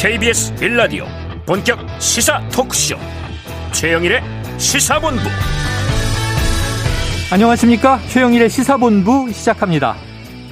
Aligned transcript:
KBS 0.00 0.54
일라디오 0.54 1.06
본격 1.44 1.80
시사 2.00 2.40
토크쇼. 2.50 2.96
최영일의 3.72 4.22
시사본부. 4.56 5.22
안녕하십니까? 7.32 7.98
최영일의 8.06 8.48
시사본부 8.48 9.32
시작합니다. 9.32 9.96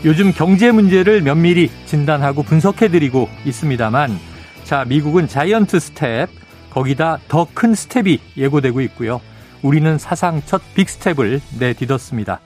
요즘 0.04 0.32
경제 0.32 0.72
문제를 0.72 1.22
면밀히 1.22 1.71
진단하고 1.86 2.43
분석해드리고 2.43 3.29
있습니다만 3.45 4.18
자 4.64 4.85
미국은 4.85 5.29
자이언트 5.29 5.79
스텝 5.79 6.29
거기다 6.71 7.18
더 7.29 7.46
큰 7.54 7.76
스텝이 7.76 8.18
예고되고 8.36 8.81
있고요. 8.81 9.21
우리는 9.63 9.96
사상 9.96 10.43
첫 10.44 10.61
빅스텝을 10.75 11.40
내딛었습니다. 11.61 12.40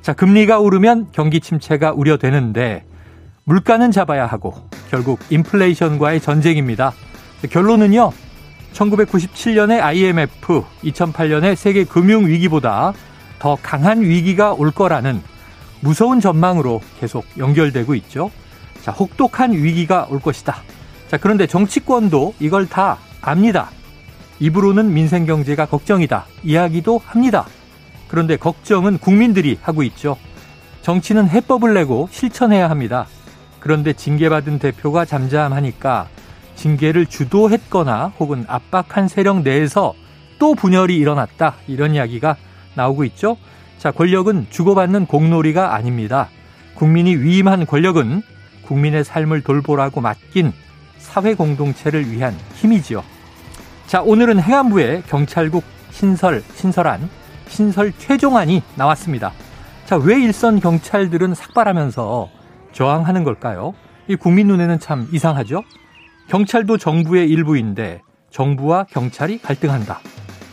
자 0.00 0.14
금리가 0.14 0.58
오르면 0.60 1.08
경기 1.12 1.40
침체가 1.40 1.92
우려되는데 1.92 2.84
물가는 3.48 3.92
잡아야 3.92 4.26
하고 4.26 4.54
결국 4.90 5.20
인플레이션과의 5.30 6.20
전쟁입니다. 6.20 6.92
결론은요. 7.48 8.10
1997년의 8.72 9.80
IMF, 9.80 10.64
2008년의 10.82 11.54
세계 11.54 11.84
금융 11.84 12.26
위기보다 12.26 12.92
더 13.38 13.56
강한 13.62 14.02
위기가 14.02 14.52
올 14.52 14.72
거라는 14.72 15.22
무서운 15.80 16.20
전망으로 16.20 16.80
계속 16.98 17.24
연결되고 17.38 17.94
있죠. 17.94 18.32
자, 18.82 18.90
혹독한 18.90 19.52
위기가 19.52 20.08
올 20.10 20.18
것이다. 20.18 20.56
자, 21.06 21.16
그런데 21.16 21.46
정치권도 21.46 22.34
이걸 22.40 22.68
다 22.68 22.98
압니다. 23.20 23.70
입으로는 24.40 24.92
민생 24.92 25.24
경제가 25.24 25.66
걱정이다. 25.66 26.26
이야기도 26.42 27.00
합니다. 27.04 27.46
그런데 28.08 28.36
걱정은 28.36 28.98
국민들이 28.98 29.56
하고 29.62 29.84
있죠. 29.84 30.16
정치는 30.82 31.28
해법을 31.28 31.74
내고 31.74 32.08
실천해야 32.10 32.68
합니다. 32.68 33.06
그런데 33.66 33.92
징계받은 33.94 34.60
대표가 34.60 35.04
잠잠하니까 35.04 36.06
징계를 36.54 37.06
주도했거나 37.06 38.12
혹은 38.20 38.44
압박한 38.46 39.08
세력 39.08 39.42
내에서 39.42 39.92
또 40.38 40.54
분열이 40.54 40.96
일어났다. 40.96 41.56
이런 41.66 41.92
이야기가 41.92 42.36
나오고 42.76 43.02
있죠. 43.06 43.36
자, 43.78 43.90
권력은 43.90 44.46
주고받는 44.50 45.06
공놀이가 45.06 45.74
아닙니다. 45.74 46.28
국민이 46.74 47.16
위임한 47.16 47.66
권력은 47.66 48.22
국민의 48.62 49.02
삶을 49.02 49.42
돌보라고 49.42 50.00
맡긴 50.00 50.52
사회 50.98 51.34
공동체를 51.34 52.08
위한 52.12 52.36
힘이지요. 52.54 53.02
자, 53.88 54.00
오늘은 54.00 54.40
행안부의 54.40 55.02
경찰국 55.08 55.64
신설, 55.90 56.44
신설안, 56.54 57.10
신설 57.48 57.92
최종안이 57.98 58.62
나왔습니다. 58.76 59.32
자, 59.86 59.96
왜 59.96 60.22
일선 60.22 60.60
경찰들은 60.60 61.34
삭발하면서 61.34 62.35
저항하는 62.76 63.24
걸까요? 63.24 63.72
이 64.06 64.16
국민 64.16 64.48
눈에는 64.48 64.78
참 64.78 65.08
이상하죠? 65.10 65.62
경찰도 66.28 66.76
정부의 66.76 67.26
일부인데 67.30 68.02
정부와 68.30 68.84
경찰이 68.90 69.40
갈등한다. 69.40 70.00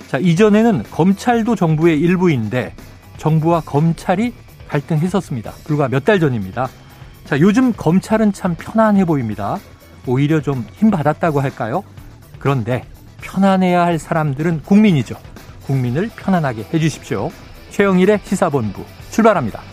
자, 0.07 0.19
이전에는 0.19 0.83
검찰도 0.83 1.57
정부의 1.57 1.99
일부인데 1.99 2.75
정부와 3.17 3.61
검찰이 3.65 4.33
갈등했었습니다. 4.69 5.51
불과 5.65 5.89
몇 5.89 6.05
달 6.05 6.21
전입니다. 6.21 6.69
자, 7.25 7.39
요즘 7.41 7.73
검찰은 7.73 8.31
참 8.31 8.55
편안해 8.57 9.03
보입니다. 9.03 9.57
오히려 10.07 10.41
좀 10.41 10.65
힘받았다고 10.75 11.41
할까요? 11.41 11.83
그런데 12.39 12.85
편안해야 13.21 13.83
할 13.83 13.99
사람들은 13.99 14.61
국민이죠. 14.63 15.15
국민을 15.65 16.09
편안하게 16.15 16.67
해주십시오. 16.73 17.31
최영일의 17.71 18.21
시사본부 18.23 18.85
출발합니다. 19.11 19.72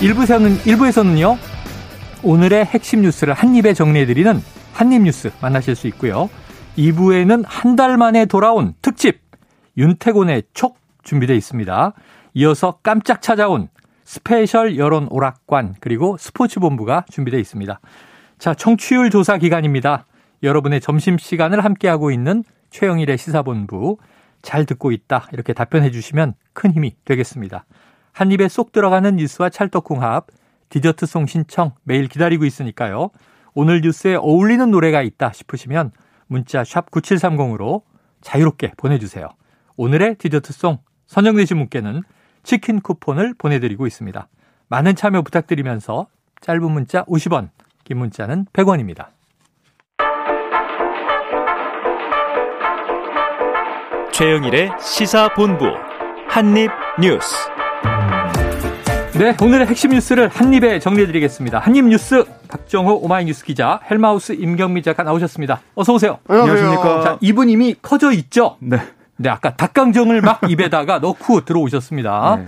1부에서는, 0.00 0.58
1부에서는요, 0.58 1.36
오늘의 2.22 2.64
핵심 2.66 3.02
뉴스를 3.02 3.34
한입에 3.34 3.74
정리해드리는 3.74 4.40
한입뉴스 4.72 5.32
만나실 5.40 5.74
수 5.74 5.88
있고요. 5.88 6.30
2부에는 6.76 7.44
한 7.46 7.74
달 7.74 7.96
만에 7.96 8.26
돌아온 8.26 8.74
특집, 8.80 9.20
윤태곤의 9.76 10.44
촉 10.54 10.78
준비되어 11.02 11.34
있습니다. 11.34 11.92
이어서 12.34 12.78
깜짝 12.82 13.22
찾아온 13.22 13.68
스페셜 14.04 14.78
여론 14.78 15.08
오락관, 15.10 15.74
그리고 15.80 16.16
스포츠 16.18 16.60
본부가 16.60 17.04
준비되어 17.10 17.40
있습니다. 17.40 17.80
자, 18.38 18.54
청취율 18.54 19.10
조사 19.10 19.36
기간입니다. 19.36 20.06
여러분의 20.44 20.80
점심 20.80 21.18
시간을 21.18 21.64
함께하고 21.64 22.12
있는 22.12 22.44
최영일의 22.70 23.18
시사본부, 23.18 23.98
잘 24.42 24.64
듣고 24.64 24.92
있다. 24.92 25.26
이렇게 25.32 25.52
답변해 25.52 25.90
주시면 25.90 26.34
큰 26.52 26.72
힘이 26.72 26.94
되겠습니다. 27.04 27.64
한 28.18 28.32
입에 28.32 28.48
쏙 28.48 28.72
들어가는 28.72 29.14
뉴스와 29.14 29.48
찰떡궁합, 29.48 30.26
디저트송 30.70 31.26
신청 31.26 31.70
매일 31.84 32.08
기다리고 32.08 32.44
있으니까요. 32.46 33.10
오늘 33.54 33.80
뉴스에 33.80 34.16
어울리는 34.16 34.68
노래가 34.72 35.02
있다 35.02 35.32
싶으시면 35.32 35.92
문자 36.26 36.64
샵 36.64 36.90
9730으로 36.90 37.82
자유롭게 38.20 38.72
보내주세요. 38.76 39.28
오늘의 39.76 40.16
디저트송 40.16 40.78
선정되신 41.06 41.58
분께는 41.58 42.02
치킨 42.42 42.80
쿠폰을 42.80 43.34
보내드리고 43.38 43.86
있습니다. 43.86 44.26
많은 44.66 44.96
참여 44.96 45.22
부탁드리면서 45.22 46.08
짧은 46.40 46.72
문자 46.72 47.04
50원, 47.04 47.50
긴 47.84 47.98
문자는 47.98 48.46
100원입니다. 48.52 49.10
최영일의 54.10 54.72
시사본부 54.80 55.66
한입뉴스 56.26 57.58
네, 59.18 59.36
오늘의 59.42 59.66
핵심 59.66 59.90
뉴스를 59.90 60.28
한입에 60.28 60.78
정리해드리겠습니다. 60.78 61.58
한입 61.58 61.86
뉴스 61.86 62.24
박정호 62.46 63.00
오마이뉴스 63.02 63.44
기자, 63.44 63.80
헬마우스 63.90 64.30
임경미 64.32 64.82
작가 64.82 65.02
나오셨습니다. 65.02 65.60
어서 65.74 65.92
오세요. 65.94 66.20
안녕하십니까. 66.28 67.02
자, 67.02 67.18
이분 67.20 67.50
이미 67.50 67.74
커져 67.82 68.12
있죠? 68.12 68.56
네. 68.60 68.78
네, 69.16 69.28
아까 69.28 69.56
닭강정을 69.56 70.20
막 70.20 70.38
입에다가 70.48 71.00
넣고 71.00 71.44
들어오셨습니다. 71.44 72.36
네. 72.36 72.46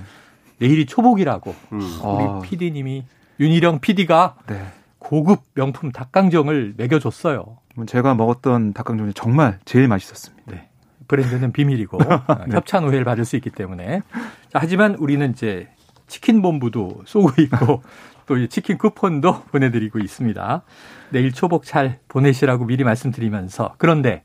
내일이 0.59 0.87
초복이라고 0.87 1.53
음. 1.73 1.81
우리 1.81 2.25
아. 2.25 2.41
PD님이 2.45 3.05
윤희령 3.41 3.81
PD가 3.81 4.37
네. 4.47 4.63
고급 5.01 5.41
명품 5.55 5.91
닭강정을 5.91 6.75
먹여줬어요. 6.77 7.59
제가 7.87 8.15
먹었던 8.15 8.75
닭강정이 8.75 9.15
정말 9.15 9.59
제일 9.65 9.89
맛있었습니다. 9.89 10.53
네. 10.53 10.69
브랜드는 11.09 11.51
비밀이고 11.51 11.99
네. 12.47 12.55
협찬 12.55 12.85
오해를 12.85 13.05
받을 13.05 13.25
수 13.25 13.35
있기 13.35 13.51
때문에. 13.51 14.03
자, 14.13 14.61
하지만 14.61 14.95
우리는 14.95 15.29
이제 15.33 15.67
치킨 16.11 16.43
본부도 16.43 17.03
쏘고 17.07 17.41
있고 17.43 17.83
또 18.27 18.47
치킨 18.49 18.77
쿠폰도 18.77 19.45
보내드리고 19.53 19.99
있습니다. 19.99 20.63
내일 21.11 21.33
초복 21.33 21.65
잘 21.65 21.99
보내시라고 22.09 22.67
미리 22.67 22.85
말씀드리면서 22.85 23.75
그런데 23.79 24.23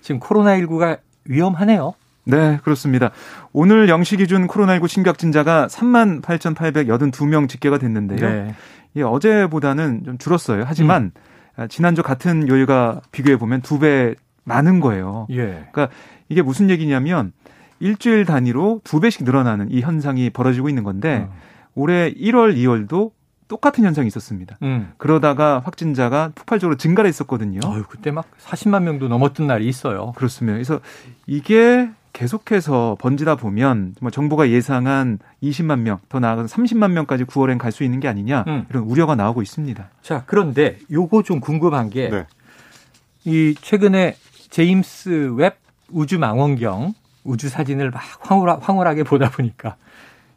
지금 0.00 0.20
코로나19가 0.20 0.98
위험하네요. 1.24 1.94
네, 2.26 2.58
그렇습니다. 2.64 3.10
오늘 3.52 3.86
0시 3.86 4.16
기준 4.18 4.46
코로나19 4.46 4.88
신규 4.88 5.10
확진자가 5.10 5.66
3만 5.66 6.22
8,882명 6.22 7.48
집계가 7.48 7.78
됐는데요. 7.78 8.28
네. 8.28 8.54
예, 8.96 9.02
어제보다는 9.02 10.04
좀 10.04 10.18
줄었어요. 10.18 10.64
하지만 10.66 11.12
음. 11.58 11.68
지난주 11.68 12.02
같은 12.02 12.48
요일과 12.48 13.02
비교해 13.12 13.36
보면 13.36 13.60
두 13.60 13.78
배 13.78 14.14
많은 14.44 14.80
거예요. 14.80 15.26
예. 15.30 15.66
그러니까 15.72 15.88
이게 16.28 16.42
무슨 16.42 16.68
얘기냐면 16.70 17.32
일주일 17.80 18.24
단위로 18.24 18.80
두 18.84 19.00
배씩 19.00 19.24
늘어나는 19.24 19.70
이 19.70 19.80
현상이 19.80 20.30
벌어지고 20.30 20.68
있는 20.68 20.84
건데 20.84 21.26
어. 21.28 21.34
올해 21.74 22.12
1월, 22.12 22.56
2월도 22.56 23.12
똑같은 23.48 23.84
현상이 23.84 24.06
있었습니다. 24.06 24.56
음. 24.62 24.92
그러다가 24.96 25.60
확진자가 25.64 26.32
폭발적으로 26.34 26.76
증가를 26.76 27.08
했었거든요. 27.08 27.60
어휴, 27.64 27.82
그때 27.84 28.10
막 28.10 28.26
40만 28.40 28.82
명도 28.84 29.08
넘었던 29.08 29.46
날이 29.46 29.68
있어요. 29.68 30.12
그렇습니다. 30.16 30.54
그래서 30.54 30.80
이게 31.26 31.90
계속해서 32.14 32.96
번지다 33.00 33.34
보면 33.34 33.94
정말 33.98 34.12
정부가 34.12 34.48
예상한 34.48 35.18
20만 35.42 35.80
명, 35.80 35.98
더 36.08 36.20
나아가서 36.20 36.46
30만 36.54 36.92
명까지 36.92 37.24
9월엔 37.24 37.58
갈 37.58 37.72
수 37.72 37.82
있는 37.84 37.98
게 38.00 38.06
아니냐 38.08 38.44
음. 38.46 38.66
이런 38.70 38.84
우려가 38.84 39.14
나오고 39.16 39.42
있습니다. 39.42 39.90
자, 40.00 40.22
그런데 40.26 40.78
요거 40.92 41.24
좀 41.24 41.40
궁금한 41.40 41.90
게 41.90 42.99
이 42.99 43.54
최근에 43.60 44.16
제임스 44.50 45.34
웹 45.36 45.60
우주 45.90 46.18
망원경 46.18 46.94
우주 47.24 47.48
사진을 47.48 47.90
막 47.90 48.02
황홀하, 48.20 48.58
황홀하게 48.60 49.02
보다 49.02 49.30
보니까 49.30 49.76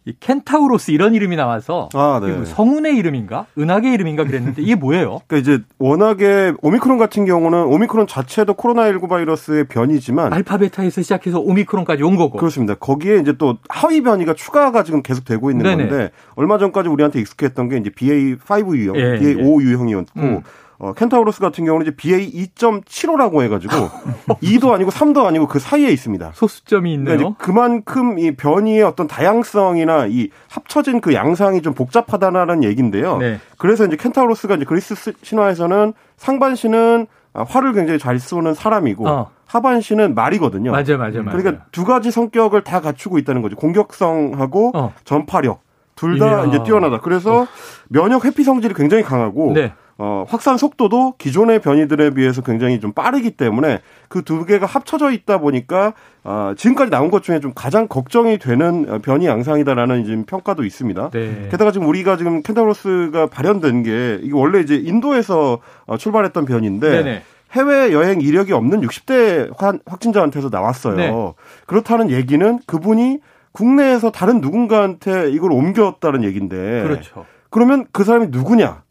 이 0.08 0.14
켄타우로스 0.22 0.92
이런 0.92 1.14
이름이 1.14 1.36
나와서 1.36 1.90
아, 1.94 2.22
네. 2.24 2.46
성운의 2.46 2.96
이름인가 2.96 3.46
은하계 3.58 3.94
이름인가 3.94 4.24
그랬는데 4.24 4.62
이게 4.62 4.74
뭐예요? 4.74 5.20
그러니까 5.28 5.38
이제 5.38 5.62
워낙에 5.80 6.54
오미크론 6.62 6.98
같은 6.98 7.26
경우는 7.26 7.66
오미크론 7.66 8.08
자체도 8.08 8.54
코로나19 8.54 9.10
바이러스의 9.10 9.68
변이지만 9.68 10.32
알파베타에서 10.32 11.02
시작해서 11.02 11.42
오미크론까지 11.42 12.04
온 12.04 12.16
거고 12.16 12.38
그렇습니다. 12.38 12.76
거기에 12.76 13.18
이제 13.18 13.34
또 13.38 13.58
하위 13.68 14.02
변이가 14.02 14.34
추가가 14.34 14.84
지금 14.84 15.04
계속 15.04 15.26
되고 15.26 15.52
있는 15.52 15.66
네네. 15.66 15.90
건데 15.90 16.12
얼마 16.36 16.58
전까지 16.58 16.88
우리한테 16.88 17.20
익숙했던 17.20 17.68
게 17.68 17.76
이제 17.76 17.90
BA5 17.90 18.78
유형, 18.78 18.96
예, 18.96 19.20
BA5 19.20 19.62
예. 19.62 19.66
유형이었고 19.66 20.20
음. 20.22 20.42
어, 20.80 20.94
켄타우로스 20.94 21.40
같은 21.42 21.66
경우는 21.66 21.88
이제 21.88 21.96
BA 21.96 22.32
2.75라고 22.56 23.42
해가지고 23.42 23.74
2도 24.44 24.72
아니고 24.74 24.92
3도 24.92 25.26
아니고 25.26 25.48
그 25.48 25.58
사이에 25.60 25.90
있습니다. 25.90 26.32
소수점이 26.36 26.94
있네요. 26.94 27.18
그러니까 27.18 27.44
그만큼 27.44 28.20
이 28.20 28.36
변이의 28.36 28.84
어떤 28.84 29.08
다양성이나 29.08 30.06
이 30.08 30.30
합쳐진 30.50 31.02
그 31.02 31.14
양상이 31.14 31.62
좀 31.62 31.74
복잡하다는 31.74 32.64
얘기인데요. 32.64 33.18
네. 33.18 33.40
그래서 33.58 33.86
이제 33.86 33.96
켄타우로스가 33.96 34.56
이제 34.56 34.66
그리스 34.66 34.94
신화에서는 35.24 35.94
상반신은 36.18 37.08
활을 37.34 37.74
굉장히 37.74 38.00
잘 38.00 38.20
쏘는 38.20 38.54
사람이고 38.54 39.08
어. 39.08 39.30
하반신은 39.46 40.14
말이거든요. 40.16 40.72
맞아요, 40.72 40.98
맞아요, 40.98 41.24
맞아요. 41.24 41.38
그러니까 41.38 41.66
두 41.72 41.86
가지 41.86 42.12
성격을 42.12 42.64
다 42.64 42.82
갖추고 42.82 43.18
있다는 43.20 43.42
거죠. 43.42 43.56
공격성하고 43.56 44.72
어. 44.76 44.94
전파력 45.06 45.62
둘 45.96 46.20
다 46.20 46.46
이제 46.46 46.62
뛰어나다. 46.64 47.00
그래서 47.00 47.42
어. 47.42 47.48
면역 47.90 48.26
회피 48.26 48.44
성질이 48.44 48.74
굉장히 48.76 49.04
강하고 49.04 49.54
네. 49.54 49.74
어, 50.00 50.26
확산 50.28 50.58
속도도 50.58 51.16
기존의 51.18 51.60
변이들에 51.60 52.12
비해서 52.12 52.42
굉장히 52.44 52.80
좀 52.80 52.92
빠르기 52.94 53.32
때문에 53.32 53.80
그 54.10 54.22
두 54.28 54.46
개가 54.46 54.66
합쳐져 54.66 55.12
있다 55.12 55.38
보니까 55.40 55.94
어, 56.24 56.54
지금까지 56.58 56.92
나온 56.92 57.10
것 57.10 57.24
중에 57.24 57.40
좀 57.40 57.54
가장 57.56 57.88
걱정이 57.88 58.38
되는 58.40 59.02
변이 59.02 59.26
양상이다라는 59.26 60.04
지금 60.06 60.26
평가도 60.26 60.66
있습니다. 60.66 61.10
네. 61.12 61.48
게다가 61.50 61.72
지금 61.72 61.88
우리가 61.88 62.18
지금 62.18 62.44
켄타로스가 62.44 63.28
발현된 63.28 63.84
게 63.84 64.20
이게 64.22 64.34
원래 64.34 64.60
이제 64.60 64.76
인도에서 64.76 65.60
어, 65.86 65.98
출발했던 65.98 66.46
변인데 66.46 66.90
네네. 66.90 67.22
해외 67.54 67.94
여행 67.94 68.20
이력이 68.20 68.52
없는 68.52 68.82
60대 68.82 69.50
확진자한테서 69.86 70.50
나왔어요. 70.50 70.96
네. 70.98 71.34
그렇다는 71.66 72.12
얘기는 72.12 72.60
그분이 72.68 73.20
국내에서 73.54 74.12
다른 74.12 74.42
누군가한테 74.42 75.32
이걸 75.32 75.54
옮겼다는 75.54 76.26
얘기인데. 76.26 76.84
그렇죠. 76.84 77.26
그러면 77.50 77.86
그 77.94 78.04
사람이 78.04 78.28
누구냐? 78.32 78.84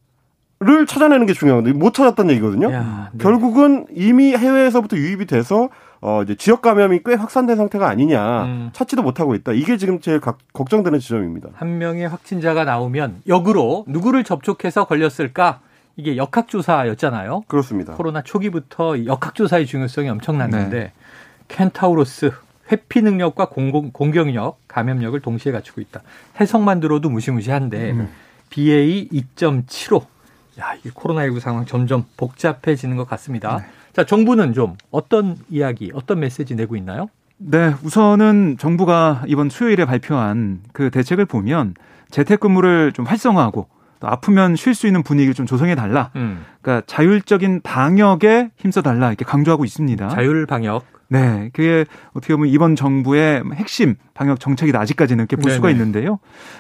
를 0.59 0.87
찾아내는 0.87 1.27
게 1.27 1.35
중요한데 1.35 1.75
못 1.75 1.93
찾았다는 1.93 2.31
얘기거든요. 2.33 2.73
야, 2.73 3.11
네. 3.13 3.19
결국은 3.23 3.85
이미 3.95 4.35
해외에서부터 4.35 4.97
유입이 4.97 5.27
돼서 5.27 5.69
어 6.01 6.23
이제 6.23 6.35
지역 6.35 6.63
감염이 6.63 7.01
꽤 7.05 7.13
확산된 7.13 7.57
상태가 7.57 7.87
아니냐 7.89 8.45
음. 8.45 8.71
찾지도 8.73 9.03
못하고 9.03 9.35
있다. 9.35 9.53
이게 9.53 9.77
지금 9.77 10.01
제일 10.01 10.19
각, 10.19 10.39
걱정되는 10.55 10.99
지점입니다. 10.99 11.51
한 11.53 11.77
명의 11.77 12.09
확진자가 12.09 12.65
나오면 12.65 13.23
역으로 13.27 13.85
누구를 13.87 14.25
접촉해서 14.25 14.87
걸렸을까? 14.87 15.61
이게 15.97 16.17
역학조사였잖아요. 16.17 17.43
그렇습니다. 17.49 17.93
코로나 17.93 18.23
초기부터 18.23 19.05
역학조사의 19.05 19.67
중요성이 19.67 20.09
엄청났는데 20.09 20.79
네. 20.79 20.93
켄타우로스 21.49 22.33
회피 22.73 23.03
능력과 23.03 23.51
공공, 23.51 23.91
공격력, 23.93 24.59
감염력을 24.69 25.21
동시에 25.21 25.53
갖추고 25.53 25.83
있다. 25.83 26.01
해석만 26.41 26.81
들어도 26.81 27.11
무시무시한데 27.11 27.91
음. 27.91 28.09
BA 28.49 29.09
2.75 29.09 30.16
야, 30.61 30.75
이 30.85 30.91
코로나19 30.91 31.41
상황 31.41 31.67
점점 31.67 32.05
복잡해지는 32.17 32.97
것 32.97 33.09
같습니다. 33.09 33.59
네. 33.59 33.65
자, 33.93 34.05
정부는 34.05 34.53
좀 34.53 34.75
어떤 34.91 35.37
이야기, 35.49 35.91
어떤 35.95 36.21
메시지 36.21 36.55
내고 36.55 36.77
있나요? 36.77 37.09
네, 37.39 37.75
우선은 37.83 38.57
정부가 38.59 39.25
이번 39.27 39.51
수요일에 39.51 39.85
발표한 39.85 40.61
그 40.73 40.91
대책을 40.91 41.27
보면 41.27 41.75
재택근무를 42.11 42.93
좀 42.93 43.05
활성화하고 43.05 43.69
또 44.01 44.09
아프면 44.09 44.57
쉴 44.57 44.75
수 44.75 44.87
있는 44.87 45.03
분위기를 45.03 45.35
좀 45.35 45.47
조성해 45.47 45.75
달라. 45.75 46.11
음. 46.17 46.45
그러니까 46.63 46.85
자율적인 46.87 47.63
방역에 47.63 48.51
힘써 48.57 48.83
달라 48.83 49.09
이렇게 49.09 49.25
강조하고 49.25 49.65
있습니다. 49.65 50.09
자율 50.09 50.47
방역. 50.47 50.85
네, 51.09 51.51
그게 51.53 51.85
어떻게 52.15 52.35
보면 52.35 52.49
이번 52.51 52.75
정부의 52.75 53.43
핵심 53.55 53.95
방역 54.15 54.41
정책이다 54.41 54.81
아직까지는 54.81 55.23
이렇게 55.23 55.37
볼 55.37 55.45
네네. 55.45 55.55
수가 55.55 55.71
있는데요. 55.71 56.19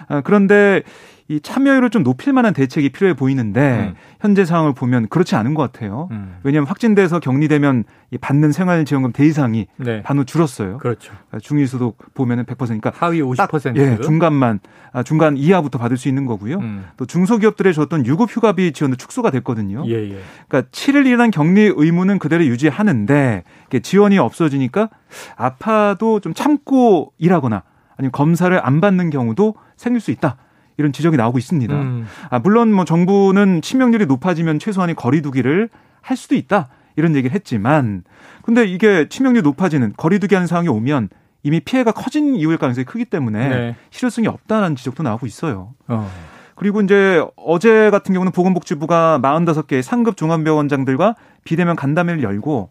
아, 0.08 0.20
그런데 0.20 0.82
이 1.28 1.40
참여율을 1.40 1.90
좀 1.90 2.04
높일 2.04 2.32
만한 2.32 2.54
대책이 2.54 2.90
필요해 2.90 3.14
보이는데 3.14 3.90
음. 3.90 3.94
현재 4.20 4.44
상황을 4.44 4.74
보면 4.74 5.08
그렇지 5.08 5.34
않은 5.34 5.54
것 5.54 5.62
같아요. 5.62 6.08
음. 6.12 6.36
왜냐하면 6.44 6.68
확진돼서 6.68 7.18
격리되면 7.18 7.84
이 8.12 8.18
받는 8.18 8.52
생활지원금 8.52 9.10
대이상이 9.10 9.66
네. 9.76 10.02
반으로 10.02 10.24
줄었어요. 10.24 10.78
그렇죠. 10.78 11.12
아, 11.32 11.38
중위소득 11.40 12.14
보면은 12.14 12.44
100%니까 12.44 12.92
하위 12.94 13.20
50% 13.20 13.76
예, 13.76 13.98
중간만 14.00 14.60
아, 14.92 15.02
중간 15.02 15.36
이하부터 15.36 15.78
받을 15.78 15.96
수 15.96 16.06
있는 16.06 16.26
거고요. 16.26 16.58
음. 16.58 16.86
또 16.96 17.06
중소기업들에 17.06 17.72
줬던 17.72 18.06
유급 18.06 18.30
휴가비 18.30 18.72
지원도 18.72 18.96
축소가 18.96 19.32
됐거든요. 19.32 19.82
예, 19.88 19.94
예. 19.94 20.20
그러니까 20.48 20.70
7일 20.70 21.06
이란 21.06 21.32
격리 21.32 21.72
의무는 21.74 22.20
그대로 22.20 22.44
유지하는데 22.44 23.42
지원이 23.82 24.18
없어지니까 24.18 24.90
아파도 25.34 26.20
좀 26.20 26.34
참고 26.34 27.12
일하거나 27.18 27.64
아니면 27.96 28.12
검사를 28.12 28.64
안 28.64 28.80
받는 28.80 29.10
경우도 29.10 29.54
생길 29.76 30.00
수 30.00 30.12
있다. 30.12 30.36
이런 30.78 30.92
지적이 30.92 31.16
나오고 31.16 31.38
있습니다. 31.38 31.74
음. 31.74 32.06
아, 32.30 32.38
물론 32.38 32.72
뭐 32.72 32.84
정부는 32.84 33.62
치명률이 33.62 34.06
높아지면 34.06 34.58
최소한의 34.58 34.94
거리두기를 34.94 35.68
할 36.02 36.16
수도 36.16 36.34
있다. 36.34 36.68
이런 36.96 37.14
얘기를 37.14 37.34
했지만 37.34 38.04
근데 38.42 38.64
이게 38.64 39.08
치명률이 39.08 39.42
높아지는 39.42 39.92
거리두기 39.96 40.34
하는 40.34 40.46
상황이 40.46 40.68
오면 40.68 41.10
이미 41.42 41.60
피해가 41.60 41.92
커진 41.92 42.34
이유일 42.34 42.58
가능성이 42.58 42.84
크기 42.84 43.04
때문에 43.04 43.48
네. 43.48 43.76
실효성이 43.90 44.26
없다는 44.28 44.76
지적도 44.76 45.02
나오고 45.02 45.26
있어요. 45.26 45.74
어. 45.88 46.10
그리고 46.56 46.80
이제 46.80 47.22
어제 47.36 47.90
같은 47.90 48.12
경우는 48.14 48.32
보건복지부가 48.32 49.20
45개의 49.22 49.82
상급 49.82 50.16
종합병원장들과 50.16 51.14
비대면 51.44 51.76
간담회를 51.76 52.22
열고 52.22 52.70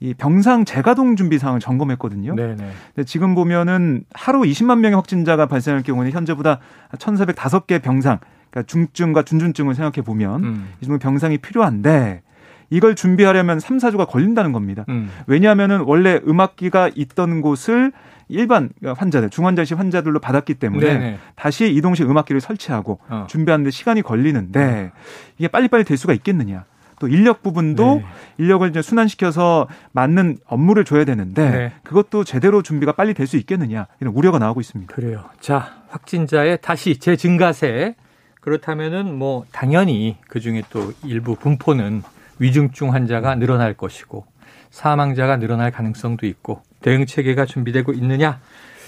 이 0.00 0.14
병상 0.14 0.64
재가동 0.64 1.16
준비 1.16 1.38
상황을 1.38 1.60
점검했거든요. 1.60 2.34
네네. 2.34 2.56
근데 2.56 3.04
지금 3.04 3.34
보면은 3.34 4.04
하루 4.14 4.40
20만 4.40 4.80
명의 4.80 4.96
확진자가 4.96 5.46
발생할 5.46 5.82
경우는 5.82 6.10
현재보다 6.10 6.58
1,405개 6.92 7.82
병상, 7.82 8.18
그러니까 8.50 8.62
중증과 8.66 9.22
준중증을 9.22 9.74
생각해 9.74 10.02
보면 10.04 10.44
음. 10.44 10.68
이 10.80 10.86
정도 10.86 10.98
병상이 10.98 11.38
필요한데 11.38 12.22
이걸 12.70 12.96
준비하려면 12.96 13.60
3, 13.60 13.76
4주가 13.76 14.08
걸린다는 14.08 14.52
겁니다. 14.52 14.84
음. 14.88 15.10
왜냐하면은 15.26 15.82
원래 15.82 16.20
음악기가 16.26 16.90
있던 16.94 17.42
곳을 17.42 17.92
일반 18.28 18.70
환자들, 18.82 19.30
중환자실 19.30 19.78
환자들로 19.78 20.18
받았기 20.20 20.54
때문에 20.54 20.86
네네. 20.86 21.18
다시 21.36 21.72
이동식 21.72 22.10
음악기를 22.10 22.40
설치하고 22.40 22.98
어. 23.08 23.26
준비하는데 23.28 23.70
시간이 23.70 24.02
걸리는데 24.02 24.90
이게 25.38 25.48
빨리빨리 25.48 25.84
될 25.84 25.96
수가 25.96 26.12
있겠느냐. 26.14 26.64
또 26.98 27.08
인력 27.08 27.42
부분도 27.42 27.96
네. 27.96 28.04
인력을 28.38 28.66
이제 28.70 28.80
순환시켜서 28.80 29.68
맞는 29.92 30.38
업무를 30.46 30.84
줘야 30.86 31.04
되는데 31.04 31.50
네. 31.50 31.72
그것도 31.84 32.24
제대로 32.24 32.62
준비가 32.62 32.92
빨리 32.92 33.12
될 33.12 33.26
수 33.26 33.36
있겠느냐 33.36 33.86
이런 34.00 34.14
우려가 34.14 34.38
나오고 34.38 34.60
있습니다. 34.62 34.94
그래요. 34.94 35.24
자 35.40 35.82
확진자의 35.90 36.58
다시 36.62 36.96
재증가세 36.98 37.96
그렇다면은 38.40 39.14
뭐 39.14 39.44
당연히 39.52 40.16
그 40.28 40.40
중에 40.40 40.62
또 40.70 40.92
일부 41.04 41.34
분포는 41.36 42.02
위중증 42.38 42.94
환자가 42.94 43.34
늘어날 43.34 43.74
것이고 43.74 44.24
사망자가 44.70 45.36
늘어날 45.36 45.70
가능성도 45.70 46.26
있고 46.26 46.62
대응 46.86 47.04
체계가 47.04 47.46
준비되고 47.46 47.92
있느냐 47.94 48.38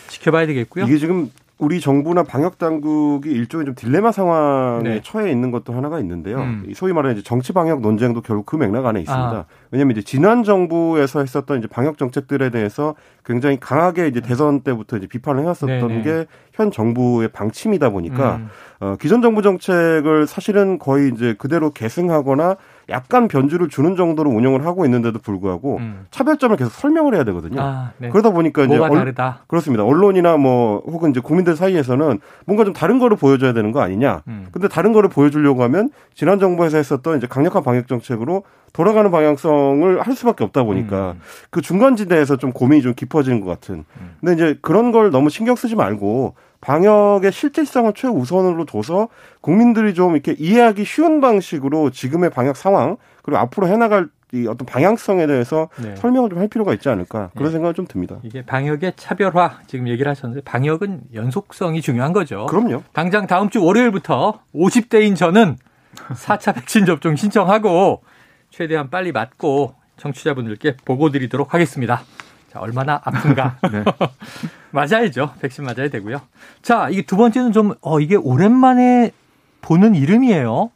지켜봐야 0.07 0.47
되겠고요. 0.47 0.85
이게 0.85 0.99
지금 0.99 1.31
우리 1.59 1.81
정부나 1.81 2.23
방역 2.23 2.57
당국이 2.57 3.29
일종의 3.29 3.67
좀 3.67 3.75
딜레마 3.75 4.13
상황에 4.13 4.89
네. 4.89 5.01
처해 5.03 5.33
있는 5.33 5.51
것도 5.51 5.73
하나가 5.73 5.99
있는데요. 5.99 6.39
음. 6.39 6.73
소위 6.77 6.93
말하는 6.93 7.17
이제 7.17 7.25
정치 7.25 7.53
방역 7.53 7.81
논쟁도 7.81 8.21
결국 8.21 8.47
그 8.47 8.55
맥락 8.55 8.87
안에 8.87 9.01
있습니다. 9.01 9.31
아. 9.37 9.45
왜냐하면 9.73 9.97
이제 9.97 10.03
지난 10.03 10.45
정부에서 10.45 11.19
했었던 11.19 11.59
이제 11.59 11.67
방역 11.67 11.99
정책들에 11.99 12.51
대해서 12.51 12.95
굉장히 13.25 13.59
강하게 13.59 14.07
이제 14.07 14.21
대선 14.21 14.61
때부터 14.61 14.99
이제 14.99 15.09
비판을 15.09 15.43
해왔었던 15.43 16.03
게 16.05 16.27
현 16.59 16.73
정부의 16.73 17.29
방침이다 17.29 17.91
보니까 17.91 18.37
음. 18.37 18.49
어, 18.81 18.97
기존 19.01 19.23
정부 19.23 19.43
정책을 19.43 20.27
사실은 20.27 20.79
거의 20.79 21.13
이제 21.15 21.35
그대로 21.39 21.71
계승하거나 21.71 22.57
약간 22.91 23.29
변주를 23.29 23.69
주는 23.69 23.97
정도로 23.97 24.31
운영을 24.31 24.65
하고 24.65 24.85
있는데도 24.85 25.19
불구하고 25.19 25.77
음. 25.79 26.07
차별점을 26.11 26.57
계속 26.57 26.71
설명을 26.73 27.15
해야 27.15 27.25
되거든요. 27.25 27.61
아, 27.61 27.93
네. 27.99 28.09
그러다 28.09 28.31
보니까 28.31 28.65
이제 28.65 28.79
얼, 28.79 29.15
그렇습니다. 29.47 29.85
언론이나 29.85 30.37
뭐 30.37 30.83
혹은 30.87 31.11
이제 31.11 31.21
국민들 31.21 31.55
사이에서는 31.55 32.19
뭔가 32.47 32.65
좀 32.65 32.73
다른 32.73 32.99
거를 32.99 33.17
보여줘야 33.17 33.53
되는 33.53 33.73
거 33.73 33.81
아니냐. 33.81 34.23
음. 34.29 34.47
근데 34.53 34.69
다른 34.69 34.93
거를 34.93 35.11
보여주려고 35.11 35.63
하면 35.65 35.91
지난 36.15 36.39
정부에서 36.39 36.79
했었던 36.79 37.19
이제 37.19 37.27
강력한 37.27 37.63
방역 37.63 37.89
정책으로 37.89 38.45
돌아가는 38.73 39.11
방향성을 39.11 40.01
할 40.01 40.15
수밖에 40.15 40.45
없다 40.45 40.63
보니까 40.63 41.13
음. 41.13 41.21
그 41.51 41.61
중간 41.61 41.97
지대에서 41.97 42.37
좀 42.37 42.53
고민이 42.53 42.83
좀 42.83 42.95
깊어지는 42.95 43.41
것 43.41 43.47
같은. 43.47 43.85
음. 44.01 44.17
근데 44.21 44.35
이제 44.35 44.59
그런 44.63 44.93
걸 44.93 45.11
너무 45.11 45.31
신경 45.31 45.57
쓰지 45.57 45.77
말고 45.77 46.35
방역의 46.61 47.33
실질성을 47.33 47.93
최우선으로 47.95 48.65
둬서 48.65 49.09
국민들이 49.41 49.95
좀 49.95 50.13
이렇게 50.15 50.35
이해하기 50.39 50.85
쉬운 50.85 51.21
방식으로 51.21 51.91
지금의 51.91 52.31
방역 52.31 52.57
상황 52.57 52.97
그리고 53.23 53.39
앞으로 53.39 53.69
해나갈 53.69 54.09
이 54.35 54.47
어떤 54.47 54.67
방향성에 54.67 55.27
대해서 55.27 55.71
네. 55.83 55.97
설명을 55.97 56.29
좀 56.29 56.39
할 56.39 56.49
필요가 56.49 56.75
있지 56.75 56.91
않을까 56.91 57.31
그런 57.35 57.49
네. 57.49 57.53
생각을 57.53 57.73
좀 57.73 57.87
듭니다. 57.87 58.19
이게 58.23 58.45
방역의 58.45 58.93
차별화 58.97 59.61
지금 59.67 59.89
얘기를 59.89 60.11
하셨는데 60.11 60.45
방역은 60.45 61.01
연속성이 61.15 61.81
중요한 61.81 62.13
거죠. 62.13 62.45
그럼요. 62.47 62.83
당장 62.93 63.27
다음 63.27 63.49
주 63.49 63.65
월요일부터 63.65 64.41
50대인 64.55 65.17
저는 65.17 65.57
4차 66.11 66.55
백신 66.55 66.85
접종 66.85 67.17
신청하고 67.17 68.03
최대한 68.51 68.91
빨리 68.91 69.13
맞고 69.13 69.75
청취자분들께 69.97 70.77
보고 70.85 71.11
드리도록 71.11 71.55
하겠습니다. 71.55 72.03
자, 72.51 72.61
얼마나 72.61 73.01
아픈가. 73.05 73.59
네. 73.71 73.85
맞아야죠. 74.73 75.35
백신 75.41 75.65
맞아야 75.65 75.89
되고요. 75.89 76.21
자, 76.63 76.89
이게 76.91 77.03
두 77.03 77.17
번째는 77.17 77.53
좀, 77.53 77.75
어, 77.81 78.01
이게 78.01 78.17
오랜만에 78.17 79.13
보는 79.61 79.95
이름이에요. 79.95 80.71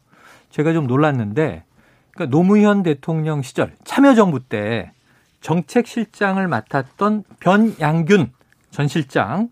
제가 0.51 0.73
좀 0.73 0.87
놀랐는데, 0.87 1.65
그러니까 2.13 2.37
노무현 2.37 2.83
대통령 2.83 3.43
시절 3.43 3.75
참여정부 3.85 4.41
때 4.41 4.93
정책실장을 5.41 6.47
맡았던 6.47 7.25
변양균 7.41 8.33
전 8.71 8.89
실장 8.89 9.49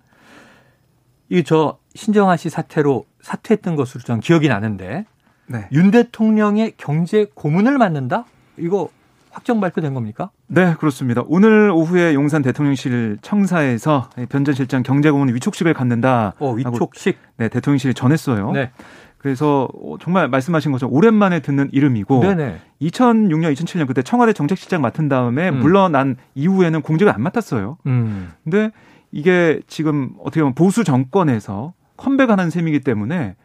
이저 1.28 1.78
신정아 1.94 2.36
씨 2.36 2.48
사태로 2.48 3.06
사퇴했던 3.22 3.76
것으로 3.76 4.02
전 4.02 4.20
기억이 4.20 4.48
나는데 4.48 5.04
네. 5.46 5.68
윤 5.72 5.90
대통령의 5.90 6.74
경제 6.76 7.26
고문을 7.34 7.76
맡는다? 7.78 8.24
이거 8.56 8.88
확정 9.30 9.60
발표된 9.60 9.94
겁니까? 9.94 10.30
네, 10.48 10.74
그렇습니다. 10.78 11.22
오늘 11.26 11.70
오후에 11.70 12.14
용산 12.14 12.42
대통령실 12.42 13.18
청사에서 13.22 14.10
변 14.28 14.44
전 14.44 14.54
실장 14.54 14.82
경제고문 14.82 15.34
위촉식을 15.34 15.74
갖는다. 15.74 16.34
어, 16.38 16.52
위촉식? 16.52 17.18
네, 17.36 17.48
대통령실이 17.48 17.94
전했어요. 17.94 18.52
네. 18.52 18.70
그래서 19.18 19.68
정말 20.00 20.28
말씀하신 20.28 20.72
것처럼 20.72 20.94
오랜만에 20.94 21.40
듣는 21.40 21.68
이름이고 21.72 22.20
네네. 22.20 22.58
2006년, 22.80 23.52
2007년 23.54 23.86
그때 23.86 24.02
청와대 24.02 24.32
정책실장 24.32 24.80
맡은 24.80 25.08
다음에 25.10 25.50
음. 25.50 25.58
물러난 25.60 26.16
이후에는 26.34 26.80
공직을 26.80 27.12
안 27.12 27.20
맡았어요. 27.22 27.76
음. 27.86 28.32
근데 28.44 28.70
이게 29.12 29.60
지금 29.66 30.12
어떻게 30.20 30.40
보면 30.40 30.54
보수 30.54 30.84
정권에서 30.84 31.74
컴백하는 31.98 32.48
셈이기 32.48 32.80
때문에 32.80 33.36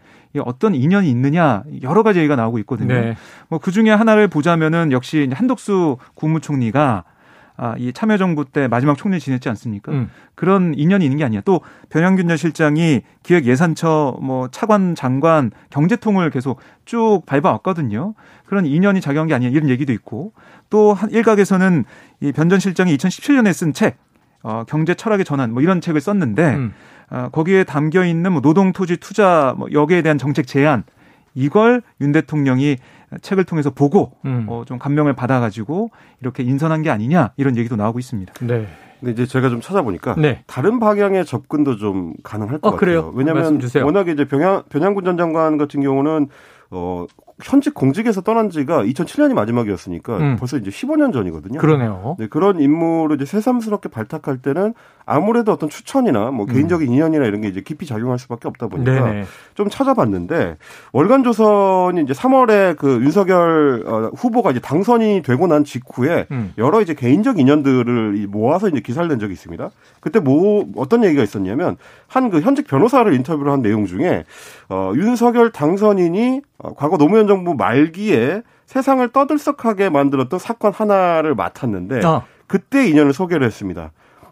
어떤 0.44 0.76
인연이 0.76 1.10
있느냐 1.10 1.64
여러 1.84 2.04
가지 2.04 2.20
얘기가 2.20 2.36
나오고 2.36 2.60
있거든요. 2.60 2.94
네. 2.94 3.16
뭐그 3.50 3.72
중에 3.72 3.90
하나를 3.92 4.28
보자면은 4.28 4.92
역시 4.92 5.30
한덕수 5.34 5.98
국무총리가 6.16 7.04
아, 7.58 7.74
이 7.78 7.94
참여정부 7.94 8.44
때 8.52 8.68
마지막 8.68 8.98
총리 8.98 9.18
지냈지 9.18 9.48
않습니까? 9.48 9.90
음. 9.94 10.10
그런 10.36 10.74
인연이 10.76 11.06
있는 11.06 11.18
게 11.18 11.24
아니야. 11.24 11.40
또 11.46 11.62
변양균 11.88 12.28
전 12.28 12.36
실장이 12.36 13.02
기획예산처 13.24 14.18
뭐 14.22 14.50
차관 14.50 14.94
장관 14.94 15.52
경제통을 15.70 16.32
계속 16.32 16.60
쭉 16.84 17.22
밟아왔거든요. 17.26 18.14
그런 18.46 18.66
인연이 18.66 19.00
작용한 19.00 19.30
게 19.30 19.34
아니야. 19.36 19.50
이런 19.52 19.70
얘기도 19.70 19.94
있고 19.94 20.34
또한 20.70 21.10
일각에서는 21.12 21.86
이 22.22 22.32
변 22.34 22.50
전 22.50 22.60
실장이 22.60 22.96
2017년에 22.98 23.54
쓴 23.54 23.72
책, 23.72 23.98
어, 24.44 24.66
경제 24.68 24.94
철학의 24.94 25.24
전환 25.24 25.54
뭐 25.54 25.62
이런 25.64 25.80
책을 25.80 26.02
썼는데 26.02 26.56
음. 26.56 26.74
어, 27.10 27.30
거기에 27.32 27.64
담겨 27.64 28.04
있는 28.04 28.32
뭐 28.32 28.42
노동 28.42 28.74
토지 28.74 28.98
투자 28.98 29.54
뭐 29.58 29.68
여기에 29.72 30.02
대한 30.02 30.18
정책 30.18 30.48
제안 30.48 30.84
이걸 31.34 31.82
윤 32.02 32.12
대통령이 32.12 32.78
책을 33.22 33.44
통해서 33.44 33.70
보고 33.70 34.14
음. 34.26 34.46
어, 34.50 34.64
좀 34.66 34.80
감명을 34.80 35.14
받아가지고 35.14 35.92
이렇게 36.22 36.44
인선한 36.44 36.82
게 36.82 36.90
아니냐 36.90 37.32
이런 37.38 37.58
얘기도 37.58 37.76
나오고 37.76 38.00
있습니다. 38.00 38.34
네. 38.46 38.68
근데 39.00 39.12
이제 39.12 39.26
제가 39.26 39.50
좀 39.50 39.62
찾아보니까 39.62 40.16
네. 40.18 40.44
다른 40.48 40.80
방향의 40.80 41.26
접근도 41.26 41.76
좀 41.76 42.14
가능할 42.24 42.60
것 42.60 42.70
어, 42.70 42.72
같아요. 42.76 43.12
왜냐하면 43.14 43.60
워낙에 43.84 44.14
이제 44.14 44.26
변양 44.26 44.64
변양군 44.70 45.04
전 45.04 45.18
장관 45.18 45.58
같은 45.58 45.82
경우는 45.82 46.30
어 46.72 47.06
현직 47.44 47.74
공직에서 47.74 48.22
떠난 48.22 48.50
지가 48.50 48.84
2007년이 48.84 49.34
마지막이었으니까 49.34 50.18
음. 50.18 50.36
벌써 50.38 50.56
이제 50.58 50.70
15년 50.70 51.12
전이거든요. 51.12 51.60
그러네요. 51.60 52.16
네, 52.18 52.28
그런 52.28 52.62
인물을 52.62 53.18
이제 53.18 53.26
새삼스럽게 53.26 53.90
발탁할 53.90 54.38
때는 54.38 54.74
아무래도 55.06 55.52
어떤 55.52 55.70
추천이나 55.70 56.32
뭐 56.32 56.46
음. 56.46 56.54
개인적인 56.54 56.90
인연이나 56.90 57.26
이런 57.26 57.42
게 57.42 57.50
이제 57.50 57.62
깊이 57.62 57.86
작용할 57.86 58.20
수밖에 58.20 58.48
없다 58.48 58.68
보니까 58.68 58.92
네네. 58.92 59.26
좀 59.54 59.70
찾아봤는데 59.70 60.58
월간 60.94 61.24
조선이 61.24 62.02
이제 62.02 62.14
3월에 62.14 62.78
그 62.78 63.02
윤석열 63.02 63.84
어, 63.86 64.12
후보가 64.16 64.52
이제 64.52 64.62
당선이 64.62 65.22
되고 65.22 65.46
난 65.48 65.66
직후에 65.66 66.28
음. 66.32 66.54
여러 66.58 66.82
이제 66.82 66.94
개인적 66.94 67.38
인연들을 67.38 68.28
모아서 68.30 68.70
이제 68.70 68.80
기사를 68.80 69.08
낸 69.10 69.20
적이 69.20 69.34
있습니다. 69.34 69.70
그때 70.00 70.20
뭐 70.20 70.66
어떤 70.78 71.04
얘기가 71.04 71.22
있었냐면 71.22 71.76
한 72.16 72.30
그 72.30 72.40
현직 72.42 72.66
변호사를 72.68 73.14
인터뷰를 73.14 73.52
한 73.52 73.62
내용 73.62 73.86
중에 73.86 74.24
어 74.70 74.94
윤석열 74.96 75.52
당선인이 75.52 76.42
어, 76.60 76.74
과거 76.74 76.98
노무현 76.98 77.28
정부 77.28 77.54
말기에 77.56 78.42
세상을 78.66 79.08
떠들썩하게 79.10 79.90
만들었던 79.90 80.40
사건 80.40 80.72
하나를 80.74 81.36
맡았는데 81.36 82.06
어. 82.06 82.24
그때 82.48 82.88
인연을 82.88 83.14
소개를 83.14 83.46
했습니다. 83.46 83.92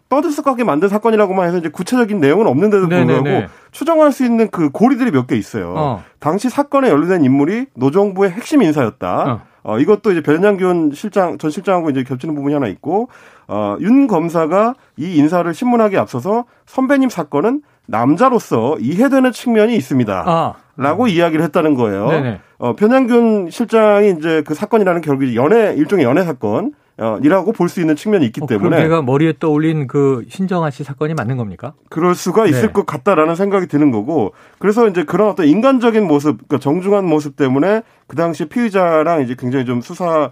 떠들썩하게 0.10 0.64
만든 0.64 0.90
사건이라고만 0.90 1.48
해서 1.48 1.58
이제 1.58 1.70
구체적인 1.70 2.20
내용은 2.20 2.46
없는데도 2.48 2.88
불구하고 2.88 3.24
네네네. 3.24 3.48
추정할 3.72 4.12
수 4.12 4.24
있는 4.24 4.50
그 4.50 4.70
고리들이 4.70 5.12
몇 5.12 5.28
개 5.28 5.36
있어요. 5.36 5.74
어. 5.76 6.04
당시 6.20 6.50
사건에 6.50 6.90
연루된 6.90 7.24
인물이 7.26 7.68
노정부의 7.76 8.32
핵심 8.32 8.62
인사였다. 8.62 9.32
어. 9.32 9.42
어, 9.66 9.80
이것도 9.80 10.12
이제 10.12 10.22
변양균 10.22 10.92
실장, 10.94 11.38
전 11.38 11.50
실장하고 11.50 11.90
이제 11.90 12.04
겹치는 12.04 12.36
부분이 12.36 12.54
하나 12.54 12.68
있고, 12.68 13.08
어, 13.48 13.78
윤 13.80 14.08
검사가 14.08 14.76
이 14.98 15.16
인사를 15.16 15.52
신문하기 15.54 15.98
앞서서 15.98 16.44
선배님 16.66 17.08
사건은 17.10 17.62
남자로서 17.88 18.78
이해되는 18.80 19.32
측면이 19.32 19.76
있습니다. 19.76 20.24
아. 20.26 20.54
라고 20.76 21.08
이야기를 21.08 21.44
했다는 21.46 21.76
거예요. 21.76 22.08
네네. 22.08 22.40
어, 22.58 22.76
변양균 22.76 23.50
실장이 23.52 24.16
이제 24.18 24.42
그 24.46 24.56
사건이라는 24.56 25.02
결국 25.02 25.36
연애, 25.36 25.74
일종의 25.76 26.04
연애 26.06 26.24
사건, 26.24 26.74
어, 26.98 27.20
이라고 27.24 27.52
볼 27.52 27.70
수 27.70 27.80
있는 27.82 27.96
측면이 27.96 28.26
있기 28.28 28.42
어, 28.42 28.48
때문에. 28.48 28.78
제가 28.78 29.02
머리에 29.04 29.34
떠올린 29.40 29.86
그 29.88 30.26
신정아 30.30 30.70
씨 30.72 30.84
사건이 30.84 31.14
맞는 31.16 31.38
겁니까? 31.38 31.74
그럴 31.90 32.16
수가 32.16 32.46
있을 32.48 32.68
네. 32.68 32.72
것 32.72 32.86
같다라는 32.88 33.36
생각이 33.36 33.68
드는 33.68 33.92
거고, 33.92 34.34
그래서 34.60 34.88
이제 34.88 35.04
그런 35.04 35.30
어떤 35.30 35.46
인간적인 35.48 36.08
모습, 36.08 36.38
그러니까 36.48 36.58
정중한 36.60 37.06
모습 37.06 37.36
때문에 37.36 37.82
그 38.08 38.16
당시 38.16 38.46
피의자랑 38.46 39.22
이제 39.22 39.36
굉장히 39.38 39.66
좀 39.66 39.82
수사를 39.82 40.32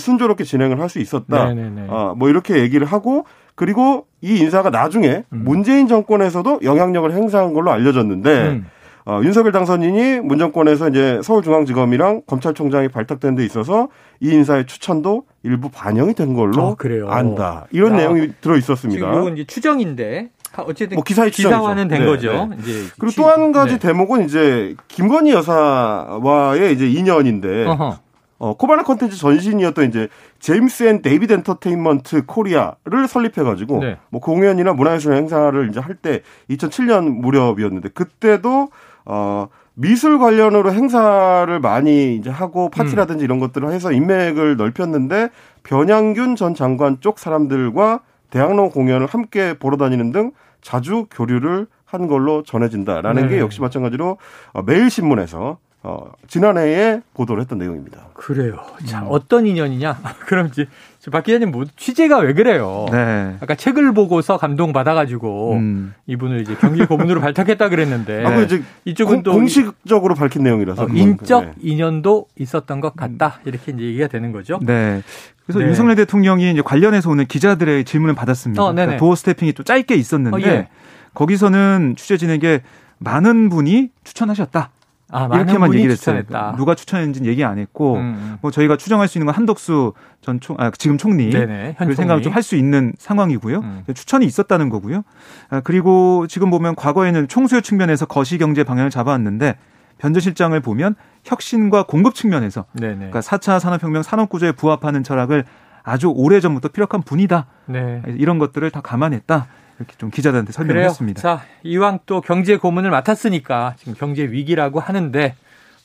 순조롭게 0.00 0.42
진행을 0.44 0.80
할 0.80 0.88
수 0.88 0.98
있었다. 1.00 1.52
네네네. 1.52 1.86
어, 1.88 2.14
뭐 2.16 2.28
이렇게 2.28 2.58
얘기를 2.58 2.86
하고, 2.86 3.24
그리고 3.58 4.06
이 4.20 4.36
인사가 4.38 4.70
나중에 4.70 5.24
음. 5.32 5.42
문재인 5.44 5.88
정권에서도 5.88 6.60
영향력을 6.62 7.12
행사한 7.12 7.54
걸로 7.54 7.72
알려졌는데, 7.72 8.30
음. 8.48 8.66
어, 9.04 9.20
윤석열 9.24 9.50
당선인이 9.50 10.20
문 10.20 10.38
정권에서 10.38 10.88
이제 10.90 11.18
서울중앙지검이랑 11.24 12.22
검찰총장이 12.28 12.86
발탁된 12.88 13.34
데 13.34 13.44
있어서 13.44 13.88
이 14.20 14.30
인사의 14.30 14.66
추천도 14.66 15.24
일부 15.42 15.70
반영이 15.70 16.14
된 16.14 16.34
걸로 16.34 16.76
아, 17.08 17.16
안다. 17.16 17.66
이런 17.72 17.94
야, 17.94 17.96
내용이 17.96 18.28
들어 18.40 18.56
있었습니다. 18.56 19.00
지금 19.00 19.20
이건 19.20 19.32
이제 19.34 19.44
추정인데 19.44 20.28
어쨌든 20.58 20.94
뭐 20.96 21.02
기사의 21.04 21.32
기사화는 21.32 21.88
된 21.88 22.00
네, 22.00 22.06
거죠. 22.06 22.48
네. 22.50 22.56
이제 22.60 22.84
그리고 22.98 23.22
또 23.22 23.28
한 23.28 23.50
가지 23.50 23.74
네. 23.74 23.78
대목은 23.80 24.24
이제 24.24 24.76
김건희 24.88 25.32
여사와의 25.32 26.74
이제 26.74 26.88
인연인데 26.88 27.64
어허. 27.66 27.98
어, 28.38 28.54
코바나 28.56 28.84
컨텐츠 28.84 29.16
전신이었던 29.16 29.88
이제 29.88 30.08
제임스 30.38 30.84
앤 30.84 31.02
데이비드 31.02 31.32
엔터테인먼트 31.32 32.26
코리아를 32.26 33.08
설립해가지고 33.08 33.80
네. 33.80 33.96
뭐 34.10 34.20
공연이나 34.20 34.72
문화예술 34.72 35.14
행사를 35.14 35.68
이제 35.68 35.80
할 35.80 35.96
때 36.00 36.22
2007년 36.50 37.08
무렵이었는데 37.20 37.88
그때도 37.88 38.68
어, 39.04 39.48
미술 39.74 40.18
관련으로 40.18 40.72
행사를 40.72 41.60
많이 41.60 42.16
이제 42.16 42.30
하고 42.30 42.68
파티라든지 42.68 43.22
음. 43.22 43.26
이런 43.26 43.38
것들을 43.40 43.72
해서 43.72 43.90
인맥을 43.92 44.56
넓혔는데 44.56 45.30
변양균 45.64 46.36
전 46.36 46.54
장관 46.54 46.98
쪽 47.00 47.18
사람들과 47.18 48.00
대학로 48.30 48.70
공연을 48.70 49.06
함께 49.06 49.54
보러 49.58 49.76
다니는 49.76 50.12
등 50.12 50.32
자주 50.60 51.06
교류를 51.10 51.66
한 51.84 52.06
걸로 52.06 52.42
전해진다라는 52.42 53.22
네. 53.22 53.28
게 53.28 53.38
역시 53.40 53.60
마찬가지로 53.60 54.18
어, 54.52 54.62
매일신문에서 54.62 55.58
어, 55.82 56.10
지난해에 56.26 57.00
보도를 57.14 57.40
했던 57.40 57.58
내용입니다. 57.58 58.08
그래요. 58.14 58.58
자, 58.84 59.02
음. 59.02 59.06
어떤 59.10 59.46
인연이냐? 59.46 59.98
그럼 60.26 60.48
이제 60.48 60.66
박 61.10 61.24
기자님 61.24 61.52
뭐 61.52 61.64
취재가 61.76 62.18
왜 62.18 62.34
그래요? 62.34 62.86
네. 62.90 63.36
아까 63.40 63.54
책을 63.54 63.94
보고서 63.94 64.36
감동 64.36 64.72
받아가지고 64.74 65.54
음. 65.54 65.94
이분을 66.06 66.42
이제 66.42 66.54
경기 66.60 66.84
고문으로 66.84 67.20
발탁했다 67.22 67.68
그랬는데 67.70 68.26
아, 68.26 68.40
이제 68.42 68.62
이쪽은 68.84 69.22
또 69.22 69.32
공식적으로 69.32 70.14
밝힌 70.14 70.42
내용이라서 70.42 70.82
어, 70.82 70.88
인적 70.92 71.44
네. 71.44 71.52
인연도 71.60 72.26
있었던 72.38 72.80
것 72.80 72.94
같다 72.94 73.40
이렇게 73.46 73.72
이제 73.72 73.84
얘기가 73.84 74.08
되는 74.08 74.32
거죠. 74.32 74.58
네. 74.60 75.02
그래서 75.46 75.60
네. 75.60 75.66
윤석열 75.66 75.96
대통령이 75.96 76.50
이제 76.50 76.60
관련해서 76.60 77.08
오늘 77.08 77.24
기자들의 77.24 77.84
질문을 77.84 78.14
받았습니다. 78.14 78.62
어, 78.62 78.72
그러니까 78.72 78.98
도어 78.98 79.14
스태핑이 79.14 79.54
또 79.54 79.62
짧게 79.62 79.94
있었는데 79.94 80.36
어, 80.36 80.40
예. 80.46 80.68
거기서는 81.14 81.94
취재진에게 81.96 82.62
많은 82.98 83.48
분이 83.48 83.88
추천하셨다. 84.04 84.70
아, 85.10 85.28
이렇게만 85.32 85.72
얘기를 85.74 85.92
했어요. 85.92 86.22
추천했다. 86.22 86.56
누가 86.56 86.74
추천했는지는 86.74 87.28
얘기 87.30 87.44
안 87.44 87.58
했고, 87.58 87.94
음, 87.94 88.00
음. 88.00 88.38
뭐 88.42 88.50
저희가 88.50 88.76
추정할 88.76 89.08
수 89.08 89.18
있는 89.18 89.26
건 89.26 89.34
한덕수 89.34 89.94
전 90.20 90.40
총, 90.40 90.56
아, 90.58 90.70
지금 90.70 90.98
총리. 90.98 91.30
네네, 91.30 91.76
그 91.78 91.94
생각을 91.94 92.22
좀 92.22 92.32
할 92.34 92.42
수 92.42 92.56
있는 92.56 92.92
상황이고요. 92.98 93.58
음. 93.58 93.84
추천이 93.94 94.26
있었다는 94.26 94.68
거고요. 94.68 95.02
아, 95.50 95.60
그리고 95.60 96.26
지금 96.28 96.50
보면 96.50 96.74
과거에는 96.76 97.28
총수요 97.28 97.60
측면에서 97.62 98.06
거시 98.06 98.38
경제 98.38 98.64
방향을 98.64 98.90
잡아왔는데, 98.90 99.56
변조실장을 99.98 100.58
보면 100.60 100.94
혁신과 101.24 101.84
공급 101.84 102.14
측면에서 102.14 102.66
네네. 102.74 102.94
그러니까 102.96 103.20
4차 103.20 103.58
산업혁명 103.58 104.02
산업구조에 104.02 104.52
부합하는 104.52 105.02
철학을 105.02 105.44
아주 105.82 106.08
오래 106.14 106.38
전부터 106.40 106.68
피력한 106.68 107.02
분이다. 107.02 107.46
네. 107.66 108.02
이런 108.18 108.38
것들을 108.38 108.70
다 108.70 108.80
감안했다. 108.80 109.46
이렇게 109.78 109.94
좀 109.96 110.10
기자들한테 110.10 110.52
설명을 110.52 110.74
그래요. 110.74 110.88
했습니다. 110.88 111.20
자, 111.20 111.44
이왕 111.62 112.00
또 112.06 112.20
경제 112.20 112.56
고문을 112.56 112.90
맡았으니까 112.90 113.74
지금 113.78 113.94
경제 113.94 114.24
위기라고 114.24 114.80
하는데 114.80 115.34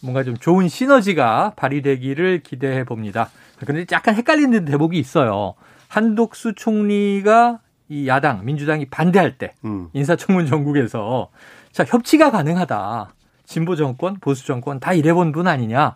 뭔가 0.01 0.23
좀 0.23 0.35
좋은 0.35 0.67
시너지가 0.67 1.53
발휘되기를 1.55 2.41
기대해 2.43 2.83
봅니다. 2.83 3.29
그런데 3.59 3.85
약간 3.91 4.15
헷갈리는 4.15 4.65
대목이 4.65 4.99
있어요. 4.99 5.53
한독수 5.87 6.53
총리가 6.55 7.59
이 7.87 8.07
야당 8.07 8.43
민주당이 8.43 8.85
반대할 8.85 9.37
때 9.37 9.53
음. 9.63 9.89
인사청문 9.93 10.47
전국에서 10.47 11.29
자 11.71 11.83
협치가 11.87 12.31
가능하다. 12.31 13.13
진보 13.45 13.75
정권, 13.75 14.17
보수 14.19 14.45
정권 14.45 14.79
다 14.79 14.93
일해본 14.93 15.31
분 15.31 15.47
아니냐. 15.47 15.95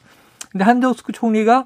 근데 0.51 0.63
한덕수 0.63 1.03
총리가 1.11 1.65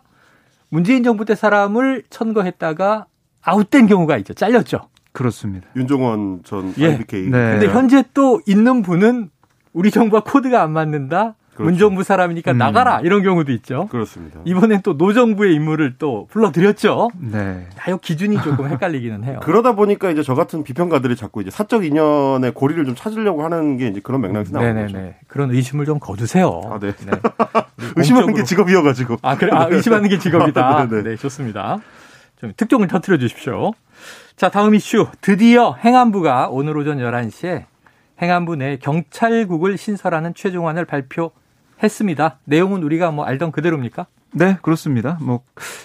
문재인 0.69 1.03
정부 1.03 1.25
때 1.25 1.35
사람을 1.35 2.03
천거했다가 2.09 3.05
아웃된 3.41 3.87
경우가 3.87 4.17
있죠. 4.17 4.33
잘렸죠. 4.33 4.87
그렇습니다. 5.11 5.67
윤종원 5.75 6.41
전 6.43 6.73
예. 6.77 6.87
IBK. 6.87 7.29
네. 7.29 7.29
근데 7.31 7.67
현재 7.67 8.03
또 8.13 8.41
있는 8.45 8.81
분은 8.81 9.29
우리 9.73 9.91
정부와 9.91 10.23
코드가 10.23 10.61
안 10.61 10.71
맞는다. 10.71 11.35
그렇죠. 11.53 11.69
문정부 11.69 12.03
사람이니까 12.03 12.53
음. 12.53 12.57
나가라 12.57 13.01
이런 13.01 13.23
경우도 13.23 13.51
있죠. 13.53 13.87
그렇습니다. 13.87 14.39
이번엔 14.45 14.81
또 14.83 14.93
노정부의 14.93 15.53
인물을 15.55 15.95
또 15.97 16.27
불러들였죠. 16.31 17.09
네. 17.19 17.67
아, 17.77 17.91
이 17.91 17.97
기준이 18.01 18.41
조금 18.41 18.69
헷갈리기는 18.69 19.23
해요. 19.25 19.39
그러다 19.43 19.73
보니까 19.73 20.09
이제 20.11 20.23
저 20.23 20.33
같은 20.33 20.63
비평가들이 20.63 21.17
자꾸 21.17 21.41
이제 21.41 21.51
사적 21.51 21.83
인연의 21.85 22.53
고리를 22.53 22.83
좀 22.85 22.95
찾으려고 22.95 23.43
하는 23.43 23.77
게 23.77 23.87
이제 23.87 23.99
그런 24.01 24.21
맥락에서 24.21 24.53
나오는 24.53 24.87
거죠. 24.87 25.13
그런 25.27 25.51
의심을 25.51 25.85
좀 25.85 25.99
거두세요. 25.99 26.61
아, 26.71 26.79
네. 26.79 26.93
네. 26.93 27.11
의심하는 27.97 28.33
게 28.33 28.43
직업이어가지고. 28.43 29.17
아, 29.21 29.35
그래. 29.35 29.51
아, 29.53 29.67
의심하는 29.69 30.09
게 30.09 30.19
직업이다. 30.19 30.87
네, 30.89 31.03
네, 31.03 31.15
좋습니다. 31.17 31.79
좀 32.39 32.53
특종을 32.55 32.87
터트려 32.87 33.17
주십시오. 33.17 33.73
자, 34.35 34.49
다음 34.49 34.73
이슈. 34.73 35.07
드디어 35.21 35.73
행안부가 35.73 36.47
오늘 36.49 36.77
오전 36.77 36.97
11시에 36.97 37.65
행안부 38.21 38.55
내 38.55 38.77
경찰국을 38.77 39.77
신설하는 39.77 40.33
최종안을 40.33 40.85
발표했습니다. 40.85 42.39
내용은 42.45 42.83
우리가 42.83 43.11
뭐 43.11 43.25
알던 43.25 43.51
그대로입니까? 43.51 44.07
네, 44.33 44.57
그렇습니다. 44.61 45.17
뭐 45.21 45.41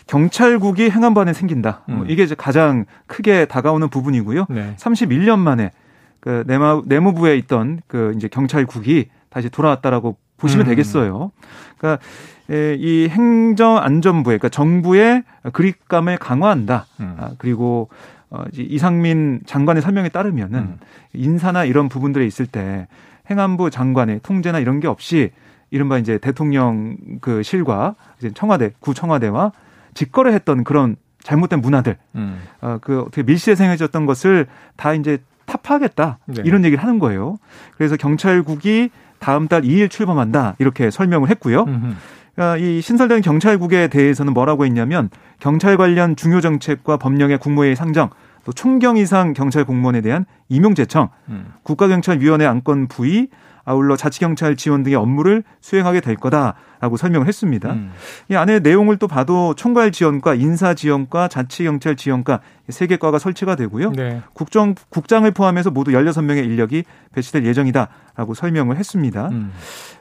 경찰국이 0.07 0.91
행안부 0.91 1.21
안에 1.21 1.33
생긴다. 1.33 1.83
뭐 1.87 1.95
음. 1.95 1.99
뭐 1.99 2.07
이게 2.07 2.23
이제 2.23 2.35
가장 2.35 2.85
크게 3.07 3.47
다가오는 3.47 3.89
부분이고요. 3.89 4.47
네. 4.51 4.75
31년 4.77 5.39
만에 5.39 5.73
그 6.21 6.45
내마, 6.47 6.83
내무부에 6.87 7.37
있던 7.39 7.81
그 7.89 8.13
이제 8.17 8.29
경찰국이 8.29 9.09
다시 9.29 9.49
돌아왔다라고 9.51 10.17
보시면 10.37 10.67
음. 10.67 10.71
되겠어요. 10.71 11.33
그러니까 11.79 12.03
이 12.49 13.09
행정안전부에 13.11 14.39
그러니까 14.39 14.49
정부의 14.49 15.25
그립감을 15.53 16.19
강화한다. 16.19 16.87
음. 17.01 17.17
아, 17.19 17.31
그리고 17.39 17.89
어, 18.31 18.45
이상민 18.53 19.41
장관의 19.47 19.83
설명에 19.83 20.09
따르면은 20.09 20.59
음. 20.59 20.79
인사나 21.13 21.65
이런 21.65 21.89
부분들에 21.89 22.27
있을 22.27 22.47
때 22.47 22.89
행안부 23.31 23.71
장관의 23.71 24.21
통제나 24.23 24.59
이런 24.59 24.81
게 24.81 24.89
없이 24.89 25.31
이른바 25.71 25.99
이제 25.99 26.19
대통령 26.19 26.97
그 27.21 27.43
실과 27.43 27.95
이제 28.19 28.31
청와대 28.35 28.73
구청와대와 28.81 29.53
직거래 29.95 30.33
했던 30.33 30.65
그런 30.65 30.97
잘못된 31.23 31.61
문화들 31.61 31.97
음. 32.15 32.41
어, 32.61 32.79
그 32.81 33.01
어떻게 33.01 33.23
밀실에생해졌던 33.23 34.07
것을 34.07 34.47
다 34.77 34.95
이제 34.95 35.19
타파하겠다 35.47 36.19
네. 36.27 36.43
이런 36.45 36.65
얘기를 36.65 36.83
하는 36.83 36.99
거예요. 36.99 37.39
그래서 37.77 37.97
경찰국이 37.97 38.91
다음 39.19 39.49
달 39.49 39.63
2일 39.63 39.91
출범한다 39.91 40.57
이렇게 40.59 40.91
설명을 40.91 41.31
했고요. 41.31 41.65
음흠. 41.65 41.95
어, 42.39 42.57
이 42.59 42.81
신설된 42.81 43.23
경찰국에 43.23 43.89
대해서는 43.89 44.35
뭐라고 44.35 44.65
했냐면 44.67 45.09
경찰 45.41 45.77
관련 45.77 46.17
중요 46.17 46.41
정책과 46.41 46.99
법령의 46.99 47.39
국무회의 47.39 47.77
상정, 47.77 48.11
또 48.45 48.53
총경 48.53 48.97
이상 48.97 49.33
경찰 49.33 49.65
공무원에 49.65 50.01
대한 50.03 50.27
임용 50.49 50.75
제청, 50.75 51.09
음. 51.29 51.53
국가경찰위원회 51.63 52.45
안건 52.45 52.89
부의, 52.89 53.29
아울러 53.67 53.97
자치경찰 53.97 54.57
지원 54.57 54.85
등의 54.85 54.97
업무를 54.97 55.43
수행하게 55.61 56.01
될 56.01 56.15
거다라고 56.15 56.97
설명을 56.97 57.27
했습니다. 57.27 57.73
음. 57.73 57.91
이 58.31 58.37
안에 58.37 58.61
내용을 58.61 58.97
또 58.97 59.09
봐도 59.09 59.55
총괄 59.55 59.91
지원과 59.93 60.35
인사 60.37 60.73
지원과 60.73 61.29
자치경찰 61.29 61.97
지원과 61.97 62.41
세 62.69 62.87
개 62.87 62.97
과가 62.97 63.19
설치가 63.19 63.57
되고요. 63.57 63.93
네. 63.93 64.23
국정 64.33 64.75
국장을 64.89 65.29
포함해서 65.31 65.71
모두 65.71 65.91
16명의 65.91 66.45
인력이 66.45 66.85
배치될 67.13 67.45
예정이다라고 67.45 68.35
설명을 68.35 68.77
했습니다. 68.77 69.29
음. 69.33 69.53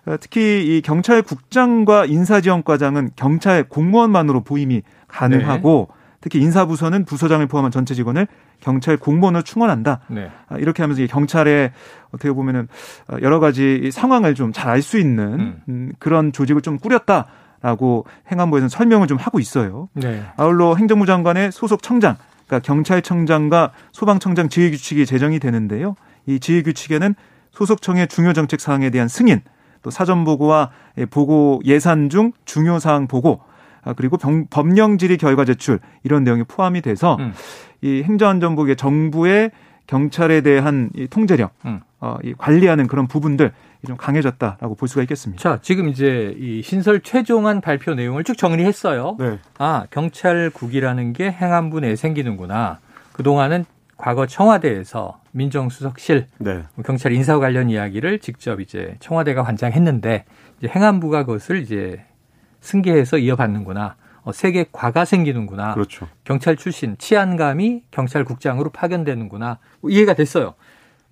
어, 0.06 0.16
특히 0.20 0.78
이 0.78 0.82
경찰국장과 0.82 2.06
인사지원과장은 2.06 3.12
경찰 3.16 3.64
공무원만으로 3.64 4.42
보임이 4.42 4.84
가능하고 5.08 5.90
네. 5.90 6.05
특히 6.26 6.40
인사부서는 6.42 7.06
부서장을 7.06 7.46
포함한 7.46 7.70
전체 7.72 7.94
직원을 7.94 8.26
경찰 8.60 8.98
공무원으로 8.98 9.44
충원한다. 9.44 10.00
네. 10.08 10.32
아, 10.48 10.58
이렇게 10.58 10.82
하면서 10.82 11.06
경찰의 11.06 11.72
어떻게 12.08 12.32
보면은 12.32 12.68
어, 13.08 13.18
여러 13.22 13.40
가지 13.40 13.92
상황을 13.94 14.34
좀 14.34 14.52
잘 14.52 14.70
알 14.72 14.82
수 14.82 14.98
있는 14.98 15.40
음. 15.40 15.62
음. 15.70 15.92
그런 16.00 16.32
조직을 16.32 16.64
좀 16.64 16.80
꾸렸다. 16.80 17.28
라고 17.62 18.06
행안부에서는 18.32 18.70
설명을 18.70 19.06
좀 19.08 19.20
하고 19.20 19.40
있어요. 19.40 19.88
네. 19.94 20.24
아울러 20.36 20.76
행정부 20.76 21.06
장관의 21.06 21.52
소속 21.52 21.84
청장, 21.84 22.16
그러니까 22.48 22.66
경찰청장과 22.66 23.72
소방청장 23.92 24.50
지휘 24.50 24.72
규칙이 24.72 25.06
제정이 25.06 25.38
되는데요. 25.40 25.96
이 26.26 26.40
지휘 26.40 26.64
규칙에는 26.64 27.14
소속청의 27.52 28.08
중요 28.08 28.34
정책 28.34 28.60
사항에 28.60 28.90
대한 28.90 29.08
승인, 29.08 29.42
또 29.84 29.90
사전 29.92 30.26
보고와 30.26 30.72
보고 31.12 31.62
예산 31.66 32.10
중 32.10 32.34
중요 32.46 32.78
사항 32.80 33.08
보고, 33.08 33.42
아, 33.42 33.55
그리고 33.94 34.18
병, 34.18 34.48
법령 34.50 34.98
질의 34.98 35.18
결과 35.18 35.46
제출 35.46 35.80
이런 36.04 36.24
내용이 36.24 36.44
포함이 36.44 36.82
돼서 36.82 37.18
음. 37.20 37.34
이 37.82 38.04
행정안전부의 38.04 38.76
정부의 38.76 39.52
경찰에 39.88 40.42
대한 40.42 40.90
이 40.96 41.08
통제력, 41.08 41.52
음. 41.66 41.82
어, 42.00 42.18
이 42.24 42.34
관리하는 42.36 42.88
그런 42.88 43.08
부분들 43.08 43.52
좀 43.86 43.98
강해졌다라고 43.98 44.76
볼 44.76 44.88
수가 44.88 45.04
있겠습니다. 45.04 45.42
자, 45.42 45.60
지금 45.62 45.90
이제 45.90 46.36
이 46.40 46.62
신설 46.64 47.02
최종안 47.02 47.62
발표 47.62 47.94
내용을 47.94 48.24
쭉 48.24 48.36
정리했어요. 48.36 49.18
네. 49.20 49.40
아, 49.60 49.86
경찰국이라는 49.92 51.14
게 51.14 51.32
행안부 51.32 51.82
내에 51.82 51.96
생기는구나. 51.96 52.80
그동안은 53.14 53.66
과거 53.98 54.26
청와대에서 54.26 55.20
민정수석실 55.32 56.28
네. 56.40 56.64
경찰 56.86 57.12
인사 57.14 57.40
관련 57.40 57.70
이야기를 57.70 58.20
직접 58.20 58.60
이제 58.60 58.96
청와대가 59.00 59.44
관장했는데 59.44 60.26
이제 60.60 60.68
행안부가 60.68 61.26
그것을 61.26 61.62
이제 61.62 62.04
승계해서 62.66 63.18
이어받는구나. 63.20 63.96
어, 64.24 64.32
세계 64.32 64.66
과가 64.72 65.06
생기는구나. 65.06 65.76
그렇죠. 65.76 66.08
경찰 66.24 66.56
출신 66.58 66.98
치안감이 66.98 67.84
경찰국장으로 67.92 68.72
파견되는구나. 68.72 69.60
이해가 69.88 70.16
됐어요. 70.16 70.56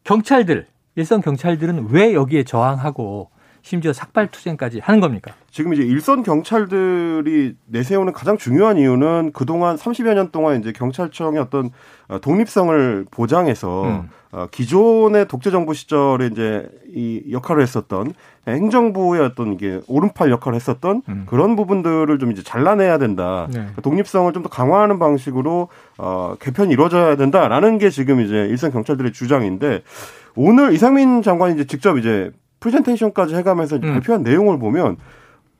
경찰들 0.03 0.67
일선 0.95 1.21
경찰들은 1.21 1.89
왜 1.89 2.13
여기에 2.13 2.43
저항하고 2.43 3.29
심지어 3.63 3.93
삭발 3.93 4.27
투쟁까지 4.29 4.79
하는 4.79 4.99
겁니까? 4.99 5.33
지금 5.49 5.73
이제 5.73 5.83
일선 5.83 6.21
경찰들이 6.21 7.55
내세우는 7.65 8.11
가장 8.11 8.37
중요한 8.37 8.77
이유는 8.77 9.31
그동안 9.33 9.77
30여 9.77 10.13
년 10.13 10.31
동안 10.31 10.59
이제 10.59 10.73
경찰청의 10.73 11.39
어떤 11.39 11.71
어, 12.09 12.19
독립성을 12.19 13.05
보장해서 13.09 13.83
음. 13.85 14.09
어, 14.33 14.47
기존의 14.51 15.27
독재 15.29 15.49
정부 15.49 15.73
시절에 15.73 16.27
이제 16.27 16.67
이 16.93 17.23
역할을 17.31 17.61
했었던 17.61 18.13
행정부의 18.47 19.21
어떤 19.21 19.53
이게 19.53 19.79
오른팔 19.87 20.29
역할을 20.29 20.55
했었던 20.57 21.01
음. 21.07 21.23
그런 21.27 21.55
부분들을 21.55 22.19
좀 22.19 22.31
이제 22.31 22.43
잘라내야 22.43 22.97
된다. 22.97 23.47
네. 23.53 23.67
그 23.75 23.81
독립성을 23.81 24.31
좀 24.33 24.43
더 24.43 24.49
강화하는 24.49 24.99
방식으로 24.99 25.69
어 25.97 26.35
개편이 26.41 26.73
이루어져야 26.73 27.15
된다라는 27.15 27.77
게 27.77 27.89
지금 27.89 28.19
이제 28.19 28.45
일선 28.49 28.71
경찰들의 28.71 29.13
주장인데 29.13 29.83
오늘 30.35 30.73
이상민 30.73 31.21
장관이 31.21 31.53
이제 31.53 31.65
직접 31.65 31.97
이제 31.97 32.31
프레젠테이션까지 32.63 33.35
해가면서 33.35 33.75
음. 33.77 33.81
발표한 33.81 34.23
내용을 34.23 34.57
보면 34.57 34.97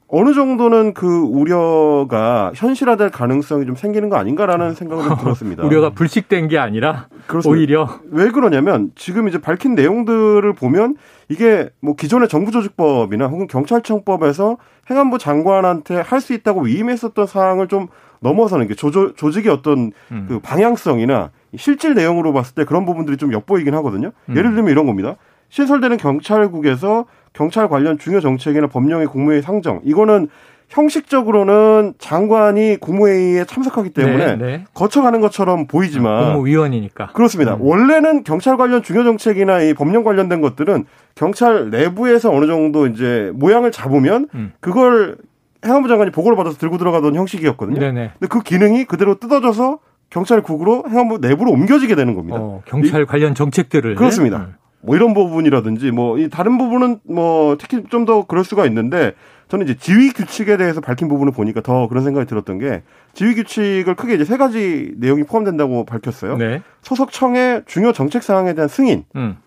어느 0.08 0.34
정도는 0.34 0.94
그 0.94 1.08
우려가 1.22 2.52
현실화될 2.54 3.10
가능성이 3.10 3.66
좀 3.66 3.76
생기는 3.76 4.10
거 4.10 4.16
아닌가라는 4.16 4.76
생각을 4.76 5.06
좀 5.06 5.18
들었습니다. 5.18 5.64
우려가 5.66 5.90
불식된 5.90 6.50
게 6.50 6.60
아니라 6.60 7.08
그렇습니다. 7.26 7.50
오히려 7.58 7.90
왜 8.12 8.30
그러냐면 8.30 8.92
지금 8.96 9.28
이제 9.28 9.42
밝힌 9.42 9.74
내용들을 9.74 10.54
보면 10.54 10.98
이게 11.30 11.70
뭐 11.80 11.96
기존의 11.96 12.28
정부조직법이나 12.30 13.26
혹은 13.26 13.48
경찰청법에서 13.48 14.58
행안부 14.90 15.18
장관한테 15.18 15.96
할 16.02 16.20
수 16.22 16.34
있다고 16.34 16.62
위임했었던 16.62 17.26
사항을 17.26 17.68
좀 17.68 17.88
넘어서는 18.20 18.68
게 18.68 18.76
조조, 18.76 19.14
조직의 19.14 19.52
어떤 19.52 19.92
음. 20.12 20.26
그 20.30 20.40
방향성이나 20.40 21.32
실질 21.58 21.96
내용으로 21.96 22.34
봤을 22.34 22.54
때 22.56 22.66
그런 22.66 22.86
부분들이 22.86 23.18
좀 23.18 23.34
엿보이긴 23.34 23.74
하거든요. 23.76 24.12
음. 24.30 24.38
예를 24.38 24.54
들면 24.54 24.70
이런 24.72 24.86
겁니다. 24.86 25.16
신설되는 25.54 25.98
경찰국에서 25.98 27.06
경찰 27.32 27.70
관련 27.70 28.00
중요 28.00 28.20
정책이나 28.22 28.66
법령의 28.66 29.06
국무회의 29.06 29.44
상정 29.44 29.82
이거는 29.84 30.28
형식적으로는 30.70 31.94
장관이 32.00 32.78
국무회의에 32.78 33.46
참석하기 33.46 33.92
때문에 33.92 34.36
네, 34.36 34.36
네. 34.36 34.66
거쳐가는 34.74 35.22
것처럼 35.22 35.68
보이지만 35.68 36.34
국무위원이니까 36.34 37.10
그렇습니다. 37.14 37.54
음. 37.54 37.62
원래는 37.62 38.24
경찰 38.24 38.58
관련 38.58 38.82
중요 38.82 39.04
정책이나 39.04 39.62
이 39.62 39.76
법령 39.76 40.04
관련된 40.04 40.42
것들은 40.42 40.86
경찰 41.14 41.70
내부에서 41.70 42.32
어느 42.32 42.48
정도 42.48 42.88
이제 42.88 43.30
모양을 43.36 43.72
잡으면 43.72 44.30
음. 44.34 44.54
그걸 44.60 45.18
행안부 45.64 45.88
장관이 45.88 46.10
보고를 46.10 46.36
받아서 46.36 46.58
들고 46.58 46.80
들어가던 46.80 47.14
형식이었거든요. 47.14 47.80
네네. 47.80 47.92
네. 47.92 48.12
근데 48.18 48.28
그 48.28 48.42
기능이 48.42 48.86
그대로 48.86 49.20
뜯어져서 49.20 49.78
경찰국으로 50.10 50.86
행안부 50.90 51.20
내부로 51.20 51.52
옮겨지게 51.52 51.94
되는 51.94 52.16
겁니다. 52.16 52.40
어, 52.40 52.64
경찰 52.66 53.06
관련 53.06 53.36
정책들을 53.36 53.94
그렇습니다. 53.94 54.40
네. 54.40 54.46
뭐 54.84 54.96
이런 54.96 55.14
부분이라든지 55.14 55.92
뭐 55.92 56.18
이 56.18 56.30
다른 56.30 56.58
부분은 56.58 57.00
뭐 57.04 57.58
특히 57.58 57.84
좀 57.90 58.06
더 58.06 58.26
그럴 58.26 58.44
수가 58.44 58.66
있는데 58.66 59.14
저는 59.48 59.66
이제 59.66 59.76
지휘 59.78 60.12
규칙에 60.12 60.58
대해서 60.58 60.82
밝힌 60.82 61.08
부분을 61.08 61.32
보니까 61.32 61.62
더 61.62 61.88
그런 61.88 62.04
생각이 62.04 62.26
들었던 62.28 62.58
게 62.60 62.82
지휘 63.14 63.36
규칙을 63.36 63.96
크게 63.96 64.16
이제 64.16 64.26
세 64.26 64.38
가지 64.38 64.92
내용이 64.98 65.24
포함된다고 65.24 65.86
밝혔어요. 65.86 66.38
네. 66.38 66.62
소속청의 66.82 67.64
중요 67.66 67.92
정책 67.94 68.24
사항에 68.24 68.54
대한 68.56 68.68
승인. 68.68 69.06
음. 69.16 69.38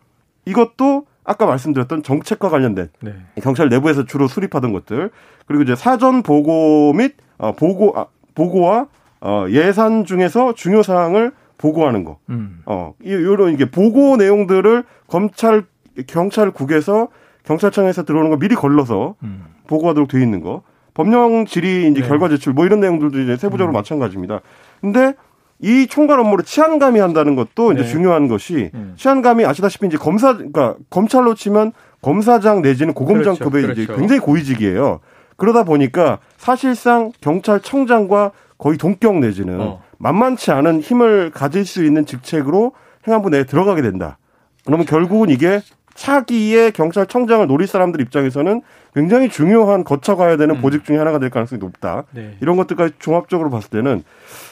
이것도 0.44 1.06
아까 1.24 1.44
말씀드렸던 1.46 2.02
정책과 2.04 2.48
관련된 2.48 2.88
네. 3.00 3.14
경찰 3.42 3.68
내부에서 3.68 4.04
주로 4.04 4.28
수립하던 4.28 4.72
것들 4.72 5.10
그리고 5.46 5.62
이제 5.64 5.74
사전 5.74 6.22
보고 6.22 6.92
및 6.92 7.14
어, 7.38 7.52
보고 7.52 7.92
아, 7.98 8.06
보고와 8.34 8.86
어, 9.20 9.46
예산 9.50 10.04
중에서 10.04 10.54
중요 10.54 10.82
사항을 10.82 11.32
보고하는 11.58 12.04
거. 12.04 12.18
음. 12.30 12.62
어, 12.66 12.94
이런 13.00 13.52
이게 13.52 13.70
보고 13.70 14.16
내용들을 14.16 14.84
검찰 15.08 15.64
경찰국에서 16.06 17.08
경찰청에서 17.44 18.04
들어오는 18.04 18.30
거 18.30 18.36
미리 18.38 18.54
걸러서 18.54 19.14
음. 19.22 19.44
보고하도록 19.66 20.08
돼 20.08 20.20
있는 20.20 20.40
거. 20.40 20.62
법령 20.94 21.46
질의 21.46 21.90
이제 21.90 22.00
네. 22.00 22.08
결과 22.08 22.28
제출 22.28 22.52
뭐 22.52 22.64
이런 22.64 22.80
내용들도 22.80 23.20
이제 23.20 23.36
세부적으로 23.36 23.72
음. 23.72 23.74
마찬가지입니다. 23.74 24.40
근데 24.80 25.14
이 25.58 25.86
총괄 25.86 26.18
업무를 26.20 26.44
치안감이 26.44 27.00
한다는 27.00 27.34
것도 27.34 27.72
이제 27.72 27.82
네. 27.82 27.88
중요한 27.88 28.28
것이 28.28 28.70
음. 28.74 28.94
치안감이 28.96 29.44
아시다시피 29.44 29.86
이제 29.86 29.96
검사 29.96 30.34
그러니까 30.34 30.76
검찰로 30.90 31.34
치면 31.34 31.72
검사장 32.02 32.62
내지는 32.62 32.94
고검장급의 32.94 33.62
그렇죠. 33.62 33.74
그렇죠. 33.74 33.82
이제 33.82 33.94
굉장히 33.94 34.20
고위직이에요. 34.20 35.00
그러다 35.36 35.64
보니까 35.64 36.18
사실상 36.36 37.12
경찰청장과 37.20 38.32
거의 38.58 38.78
동격 38.78 39.18
내지는 39.18 39.60
어. 39.60 39.82
만만치 39.98 40.50
않은 40.50 40.80
힘을 40.80 41.30
가질 41.30 41.64
수 41.64 41.84
있는 41.84 42.06
직책으로 42.06 42.72
행안부 43.06 43.30
내에 43.30 43.44
들어가게 43.44 43.82
된다. 43.82 44.18
그러면 44.64 44.86
결국은 44.86 45.30
이게 45.30 45.60
차기의 45.94 46.72
경찰청장을 46.72 47.46
노릴 47.46 47.66
사람들 47.66 48.00
입장에서는 48.00 48.62
굉장히 48.96 49.28
중요한 49.28 49.84
거쳐가야 49.84 50.38
되는 50.38 50.56
음. 50.56 50.62
보직 50.62 50.86
중에 50.86 50.96
하나가 50.96 51.18
될 51.18 51.28
가능성이 51.28 51.60
높다. 51.60 52.04
네. 52.12 52.34
이런 52.40 52.56
것들까지 52.56 52.94
종합적으로 52.98 53.50
봤을 53.50 53.68
때는 53.68 54.02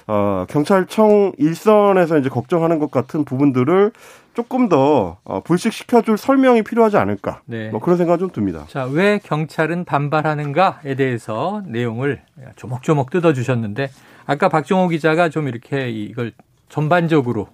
어, 0.06 0.44
경찰청 0.50 1.32
일선에서 1.38 2.18
이제 2.18 2.28
걱정하는 2.28 2.78
것 2.78 2.90
같은 2.90 3.24
부분들을 3.24 3.92
조금 4.34 4.68
더 4.68 5.16
어, 5.24 5.40
불식시켜줄 5.40 6.18
설명이 6.18 6.62
필요하지 6.62 6.98
않을까. 6.98 7.40
네. 7.46 7.70
뭐 7.70 7.80
그런 7.80 7.96
생각 7.96 8.18
좀 8.18 8.28
듭니다. 8.28 8.66
자, 8.68 8.84
왜 8.84 9.18
경찰은 9.18 9.86
반발하는가에 9.86 10.94
대해서 10.94 11.62
내용을 11.64 12.20
조목조목 12.56 13.08
뜯어주셨는데 13.08 13.88
아까 14.26 14.50
박종호 14.50 14.88
기자가 14.88 15.30
좀 15.30 15.48
이렇게 15.48 15.88
이걸 15.88 16.32
전반적으로 16.68 17.48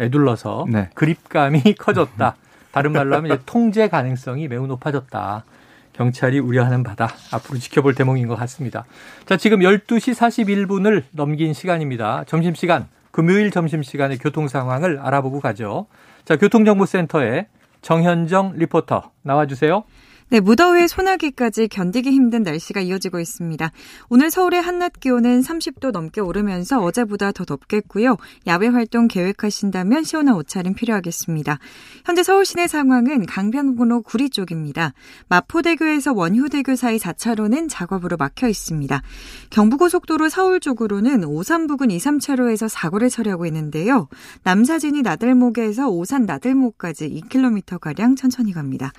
애둘러서 0.00 0.66
네. 0.70 0.88
그립감이 0.94 1.74
커졌다. 1.80 2.36
다른 2.70 2.92
말로 2.92 3.16
하면 3.16 3.40
통제 3.44 3.88
가능성이 3.88 4.46
매우 4.46 4.68
높아졌다. 4.68 5.44
경찰이 5.92 6.38
우려하는 6.38 6.82
바다. 6.82 7.08
앞으로 7.30 7.58
지켜볼 7.58 7.94
대목인 7.94 8.26
것 8.28 8.36
같습니다. 8.36 8.84
자, 9.26 9.36
지금 9.36 9.60
12시 9.60 10.14
41분을 10.14 11.04
넘긴 11.12 11.52
시간입니다. 11.52 12.24
점심시간, 12.26 12.88
금요일 13.10 13.50
점심시간의 13.50 14.18
교통 14.18 14.48
상황을 14.48 14.98
알아보고 14.98 15.40
가죠. 15.40 15.86
자, 16.24 16.36
교통정보센터에 16.36 17.46
정현정 17.82 18.54
리포터 18.56 19.10
나와주세요. 19.22 19.84
네, 20.32 20.40
무더위에 20.40 20.86
소나기까지 20.86 21.68
견디기 21.68 22.10
힘든 22.10 22.42
날씨가 22.42 22.80
이어지고 22.80 23.20
있습니다. 23.20 23.70
오늘 24.08 24.30
서울의 24.30 24.62
한낮 24.62 24.98
기온은 24.98 25.42
30도 25.42 25.90
넘게 25.90 26.22
오르면서 26.22 26.82
어제보다 26.82 27.32
더 27.32 27.44
덥겠고요. 27.44 28.16
야외 28.46 28.68
활동 28.68 29.08
계획하신다면 29.08 30.04
시원한 30.04 30.34
옷차림 30.36 30.72
필요하겠습니다. 30.72 31.58
현재 32.06 32.22
서울 32.22 32.46
시내 32.46 32.66
상황은 32.66 33.26
강변북로 33.26 34.00
구리 34.00 34.30
쪽입니다. 34.30 34.94
마포대교에서 35.28 36.14
원효대교 36.14 36.76
사이 36.76 36.96
4차로는 36.96 37.68
작업으로 37.68 38.16
막혀 38.16 38.48
있습니다. 38.48 39.02
경부고속도로 39.50 40.30
서울 40.30 40.60
쪽으로는 40.60 41.24
오산 41.24 41.66
부근 41.66 41.90
2, 41.90 41.98
3차로에서 41.98 42.70
사고를 42.70 43.10
처리하고 43.10 43.44
있는데요. 43.44 44.08
남사진이 44.44 45.02
나들목에서 45.02 45.90
오산 45.90 46.24
나들목까지 46.24 47.20
2km가량 47.20 48.16
천천히 48.16 48.54
갑니다. 48.54 48.92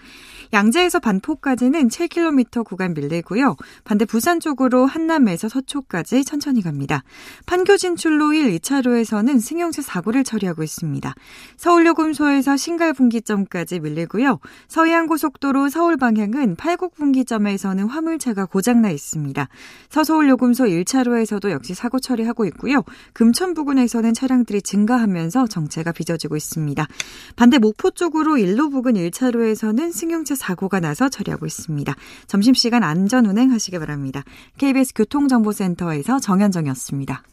양재에서 0.51 0.99
반포까지는 0.99 1.87
7km 1.87 2.65
구간 2.65 2.93
밀리고요. 2.93 3.55
반대 3.83 4.05
부산 4.05 4.39
쪽으로 4.39 4.85
한남에서 4.85 5.47
서초까지 5.49 6.25
천천히 6.25 6.61
갑니다. 6.61 7.03
판교 7.45 7.77
진출로 7.77 8.33
1, 8.33 8.59
2차로에서는 8.59 9.39
승용차 9.39 9.81
사고를 9.81 10.23
처리하고 10.23 10.63
있습니다. 10.63 11.13
서울요금소에서 11.57 12.57
신갈분기점까지 12.57 13.79
밀리고요. 13.79 14.39
서해안고속도로 14.67 15.69
서울 15.69 15.97
방향은 15.97 16.55
팔곡분기점에서는 16.55 17.85
화물차가 17.85 18.45
고장나 18.45 18.89
있습니다. 18.89 19.47
서서울요금소 19.89 20.65
1차로에서도 20.65 21.49
역시 21.51 21.73
사고 21.73 21.99
처리하고 21.99 22.45
있고요. 22.45 22.83
금천 23.13 23.53
부근에서는 23.53 24.13
차량들이 24.13 24.61
증가하면서 24.61 25.47
정체가 25.47 25.91
빚어지고 25.91 26.35
있습니다. 26.35 26.87
반대 27.35 27.57
목포 27.57 27.91
쪽으로 27.91 28.37
일로 28.37 28.69
부근 28.69 28.93
1차로에서는 28.93 29.91
승용차 29.91 30.35
사고가 30.43 30.79
나서 30.79 31.07
처리하고 31.07 31.45
있습니다. 31.45 31.95
점심시간 32.27 32.83
안전 32.83 33.25
운행하시기 33.25 33.79
바랍니다. 33.79 34.23
KBS 34.57 34.93
교통정보센터에서 34.93 36.19
정현정이었습니다. 36.19 37.23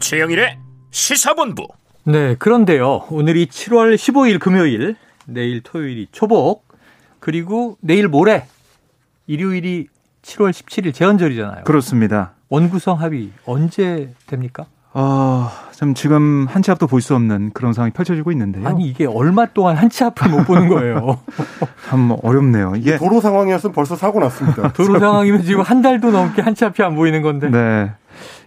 최영일의 0.00 0.58
시사본부. 0.90 1.66
네, 2.04 2.34
그런데요. 2.36 3.06
오늘이 3.10 3.46
7월 3.46 3.94
15일 3.94 4.38
금요일, 4.38 4.96
내일 5.26 5.62
토요일이 5.62 6.08
초복, 6.12 6.68
그리고 7.20 7.78
내일 7.80 8.08
모레 8.08 8.46
일요일이 9.26 9.88
7월 10.22 10.50
17일 10.50 10.92
제헌절이잖아요. 10.92 11.64
그렇습니다. 11.64 12.33
원구성 12.48 13.00
합의 13.00 13.30
언제 13.46 14.12
됩니까? 14.26 14.66
어, 14.96 15.50
참 15.72 15.92
지금 15.94 16.46
한 16.48 16.62
치 16.62 16.70
앞도 16.70 16.86
볼 16.86 17.00
수 17.00 17.14
없는 17.16 17.50
그런 17.52 17.72
상황이 17.72 17.92
펼쳐지고 17.92 18.30
있는데요. 18.32 18.66
아니 18.68 18.86
이게 18.86 19.06
얼마 19.06 19.44
동안 19.46 19.76
한 19.76 19.88
치 19.90 20.04
앞을 20.04 20.30
못 20.30 20.44
보는 20.44 20.68
거예요. 20.68 21.18
참 21.88 22.14
어렵네요. 22.22 22.74
이게 22.76 22.96
도로 22.96 23.20
상황이었으면 23.20 23.72
벌써 23.74 23.96
사고 23.96 24.20
났습니다. 24.20 24.70
도로 24.74 24.98
상황이면 25.00 25.42
지금 25.42 25.62
한 25.62 25.82
달도 25.82 26.12
넘게 26.12 26.42
한 26.42 26.54
치 26.54 26.64
앞이 26.64 26.82
안 26.84 26.94
보이는 26.94 27.22
건데. 27.22 27.50
네. 27.50 27.90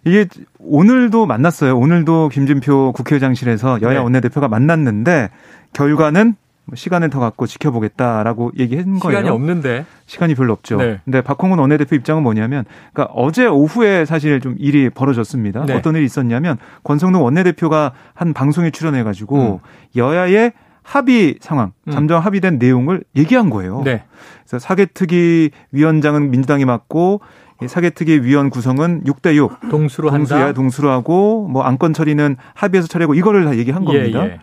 이게 0.05 0.25
오늘도 0.59 1.25
만났어요. 1.25 1.77
오늘도 1.77 2.29
김진표 2.29 2.93
국회의장실에서 2.93 3.81
여야 3.81 3.95
네. 3.95 3.99
원내대표가 3.99 4.47
만났는데 4.47 5.29
결과는 5.73 6.27
뭐 6.27 6.35
시간을 6.73 7.09
더 7.09 7.19
갖고 7.19 7.47
지켜보겠다라고 7.47 8.51
얘기한 8.57 8.99
거예요. 8.99 9.17
시간이 9.19 9.29
없는데. 9.29 9.85
시간이 10.05 10.35
별로 10.35 10.53
없죠. 10.53 10.77
네. 10.77 10.99
근데 11.05 11.21
박홍근 11.21 11.59
원내대표 11.59 11.95
입장은 11.95 12.23
뭐냐면, 12.23 12.65
그러니까 12.93 13.13
어제 13.13 13.45
오후에 13.45 14.05
사실 14.05 14.41
좀 14.41 14.55
일이 14.59 14.89
벌어졌습니다. 14.89 15.65
네. 15.65 15.75
어떤 15.75 15.95
일이 15.95 16.05
있었냐면 16.05 16.57
권성동 16.83 17.23
원내대표가 17.23 17.93
한 18.13 18.33
방송에 18.33 18.71
출연해가지고 18.71 19.61
음. 19.63 19.69
여야의 19.95 20.53
합의 20.83 21.35
상황, 21.41 21.73
음. 21.87 21.91
잠정 21.91 22.21
합의된 22.21 22.59
내용을 22.59 23.03
얘기한 23.15 23.49
거예요. 23.49 23.81
네. 23.83 24.03
그래서 24.43 24.59
사개특위 24.59 25.51
위원장은 25.71 26.31
민주당이 26.31 26.63
맡고 26.65 27.21
사개특위 27.65 28.19
위원 28.21 28.49
구성은 28.49 29.03
6대 29.03 29.35
6 29.35 29.69
동수로 29.69 30.11
동수야 30.11 30.39
한다. 30.39 30.53
동수로 30.53 30.89
하고 30.89 31.47
뭐 31.49 31.63
안건 31.63 31.93
처리는 31.93 32.37
합의해서 32.53 32.87
처리하고 32.87 33.15
이거를 33.15 33.45
다 33.45 33.57
얘기한 33.57 33.83
예, 33.83 33.85
겁니다. 33.85 34.25
예. 34.25 34.39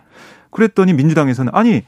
그랬더니 0.51 0.93
민주당에서는 0.93 1.51
아니 1.55 1.83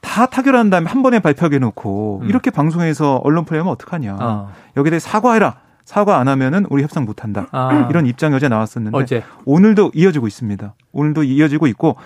다 0.00 0.26
타결한 0.26 0.70
다음에 0.70 0.88
한 0.88 1.02
번에 1.02 1.18
발표하게 1.20 1.58
놓고 1.58 2.20
음. 2.22 2.28
이렇게 2.28 2.50
방송에서 2.50 3.16
언론 3.24 3.44
플레이하면 3.44 3.72
어떡하냐. 3.72 4.16
어. 4.20 4.52
여기에 4.76 4.90
대해 4.90 5.00
사과해라. 5.00 5.56
사과 5.84 6.18
안 6.18 6.28
하면은 6.28 6.66
우리 6.70 6.82
협상 6.82 7.04
못 7.04 7.24
한다. 7.24 7.46
아. 7.52 7.86
이런 7.90 8.06
입장이 8.06 8.34
어제 8.34 8.48
나왔었는데 8.48 8.96
어제. 8.96 9.22
오늘도 9.44 9.92
이어지고 9.94 10.26
있습니다. 10.26 10.74
오늘도 10.92 11.22
이어지고 11.24 11.66
있고 11.68 11.96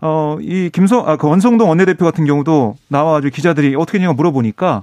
어 0.00 0.38
이 0.40 0.70
김성 0.72 1.08
아 1.08 1.16
그 1.16 1.26
원성동 1.28 1.68
원내대표 1.70 2.04
같은 2.04 2.24
경우도 2.26 2.76
나와 2.88 3.12
가지고 3.12 3.34
기자들이 3.34 3.74
어떻게 3.76 3.98
했냐고 3.98 4.14
물어보니까 4.14 4.82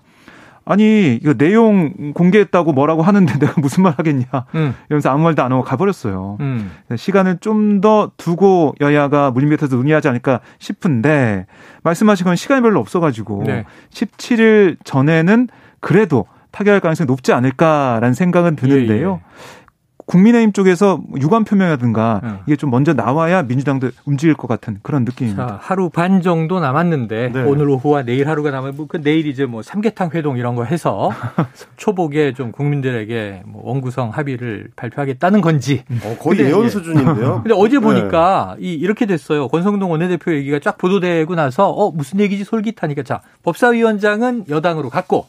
아니 0.66 1.16
이거 1.16 1.34
내용 1.34 2.14
공개했다고 2.14 2.74
뭐라고 2.74 3.02
하는데 3.02 3.32
내가 3.40 3.60
무슨 3.60 3.84
말 3.84 3.94
하겠냐 3.98 4.26
음. 4.56 4.74
이러면서 4.90 5.10
아무 5.10 5.24
말도 5.24 5.44
안 5.44 5.52
하고 5.52 5.64
가버렸어요. 5.64 6.38
음. 6.40 6.72
시간을 6.96 7.38
좀 7.40 7.74
더 7.84 8.12
두고 8.18 8.76
여야가 8.80 9.32
물밑에서 9.32 9.76
논의하지 9.76 10.08
않을까 10.08 10.40
싶은데 10.58 11.46
말씀하신 11.84 12.26
건 12.26 12.36
시간이 12.38 12.62
별로 12.62 12.80
없어가지고 12.80 13.44
네. 13.46 13.66
17일 13.92 14.78
전에는 14.86 15.50
그래도 15.82 16.26
타결할 16.52 16.80
가능성이 16.80 17.08
높지 17.08 17.34
않을까라는 17.34 18.14
생각은 18.14 18.56
드는데요. 18.56 19.20
예, 19.22 19.28
예. 19.28 19.63
국민의힘 20.06 20.54
쪽에서 20.54 21.02
유감 21.20 21.44
표명이라든가 21.44 22.22
네. 22.24 22.30
이게 22.48 22.56
좀 22.56 22.70
먼저 22.70 22.94
나와야 22.94 23.44
민주당도 23.44 23.92
움직일 24.06 24.34
것 24.34 24.48
같은 24.48 24.80
그런 24.82 25.04
느낌입니다. 25.06 25.48
자, 25.48 25.60
하루 25.62 25.90
반 25.90 26.22
정도 26.22 26.60
남았는데 26.60 27.32
네. 27.34 27.44
오늘 27.44 27.70
오후와 27.70 28.04
내일 28.04 28.28
하루가 28.28 28.52
남으면 28.52 28.88
그 28.88 29.02
내일 29.02 29.28
이제 29.28 29.46
뭐 29.46 29.62
삼계탕 29.62 30.12
회동 30.14 30.38
이런 30.38 30.56
거 30.56 30.64
해서 30.64 31.12
초복에 31.78 32.34
좀 32.34 32.52
국민들에게 32.52 33.44
뭐 33.46 33.62
원구성 33.66 34.10
합의를 34.10 34.70
발표하겠다는 34.76 35.42
건지 35.42 35.84
어, 36.04 36.18
거의 36.20 36.40
예언 36.40 36.70
수준인데요. 36.70 37.42
근데 37.44 37.56
어제 37.58 37.80
보니까 37.80 38.56
네. 38.60 38.66
이 38.66 38.74
이렇게 38.74 39.06
됐어요. 39.06 39.48
권성동 39.48 39.92
원내대표 39.92 40.34
얘기가 40.34 40.60
쫙 40.60 40.78
보도되고 40.78 41.36
나서 41.36 41.70
어 41.70 41.92
무슨 41.92 42.20
얘기지 42.20 42.44
솔깃하니까 42.44 43.04
자 43.04 43.22
법사위원장은 43.44 44.46
여당으로 44.50 44.90
갔고 44.90 45.28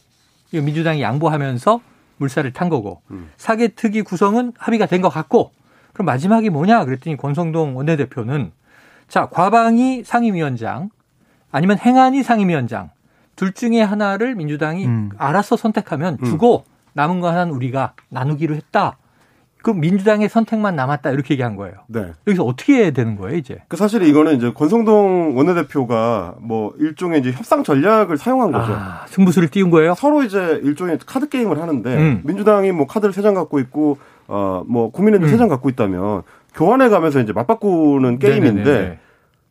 민주당이 0.51 1.01
양보하면서 1.01 1.79
물살을 2.17 2.53
탄 2.53 2.69
거고 2.69 3.01
음. 3.11 3.29
사개특위 3.37 4.01
구성은 4.03 4.53
합의가 4.57 4.85
된 4.85 5.01
것 5.01 5.09
같고 5.09 5.51
그럼 5.93 6.05
마지막이 6.05 6.49
뭐냐 6.49 6.85
그랬더니 6.85 7.17
권성동 7.17 7.77
원내대표는 7.77 8.51
자 9.07 9.27
과방위 9.29 10.03
상임위원장 10.03 10.89
아니면 11.51 11.77
행안위 11.77 12.23
상임위원장 12.23 12.89
둘 13.35 13.53
중에 13.53 13.81
하나를 13.81 14.35
민주당이 14.35 14.85
음. 14.85 15.09
알아서 15.17 15.57
선택하면 15.57 16.17
음. 16.21 16.25
주고 16.25 16.65
남은 16.93 17.19
거 17.19 17.29
하나는 17.29 17.53
우리가 17.53 17.93
나누기로 18.09 18.55
했다. 18.55 18.97
그럼 19.65 19.79
민주당의 19.79 20.29
선택만 20.29 20.75
남았다 20.75 21.09
이렇게 21.09 21.33
얘기한 21.33 21.55
거예요. 21.55 21.73
네. 21.87 22.11
여기서 22.27 22.43
어떻게 22.43 22.75
해야 22.83 22.91
되는 22.91 23.15
거예요, 23.15 23.35
이제? 23.35 23.57
그 23.67 23.75
사실 23.77 24.03
이거는 24.03 24.35
이제 24.35 24.51
권성동 24.53 25.35
원내대표가 25.35 26.35
뭐 26.39 26.75
일종의 26.77 27.21
이제 27.21 27.31
협상 27.31 27.63
전략을 27.63 28.15
사용한 28.15 28.51
거죠. 28.51 28.73
아, 28.73 29.05
승부수를 29.07 29.47
띄운 29.49 29.71
거예요? 29.71 29.95
서로 29.95 30.21
이제 30.21 30.61
일종의 30.63 30.99
카드 31.07 31.29
게임을 31.29 31.59
하는데 31.59 31.97
음. 31.97 32.21
민주당이 32.25 32.73
뭐 32.73 32.85
카드를 32.85 33.11
세 33.11 33.23
장 33.23 33.33
갖고 33.33 33.57
있고 33.57 33.97
어뭐 34.27 34.91
국민의힘도 34.91 35.25
음. 35.25 35.31
세장 35.31 35.47
갖고 35.47 35.67
있다면 35.69 36.21
교환해 36.53 36.89
가면서 36.89 37.19
이제 37.19 37.33
맞바꾸는 37.33 38.19
게임인데 38.19 38.63
네네네. 38.63 38.99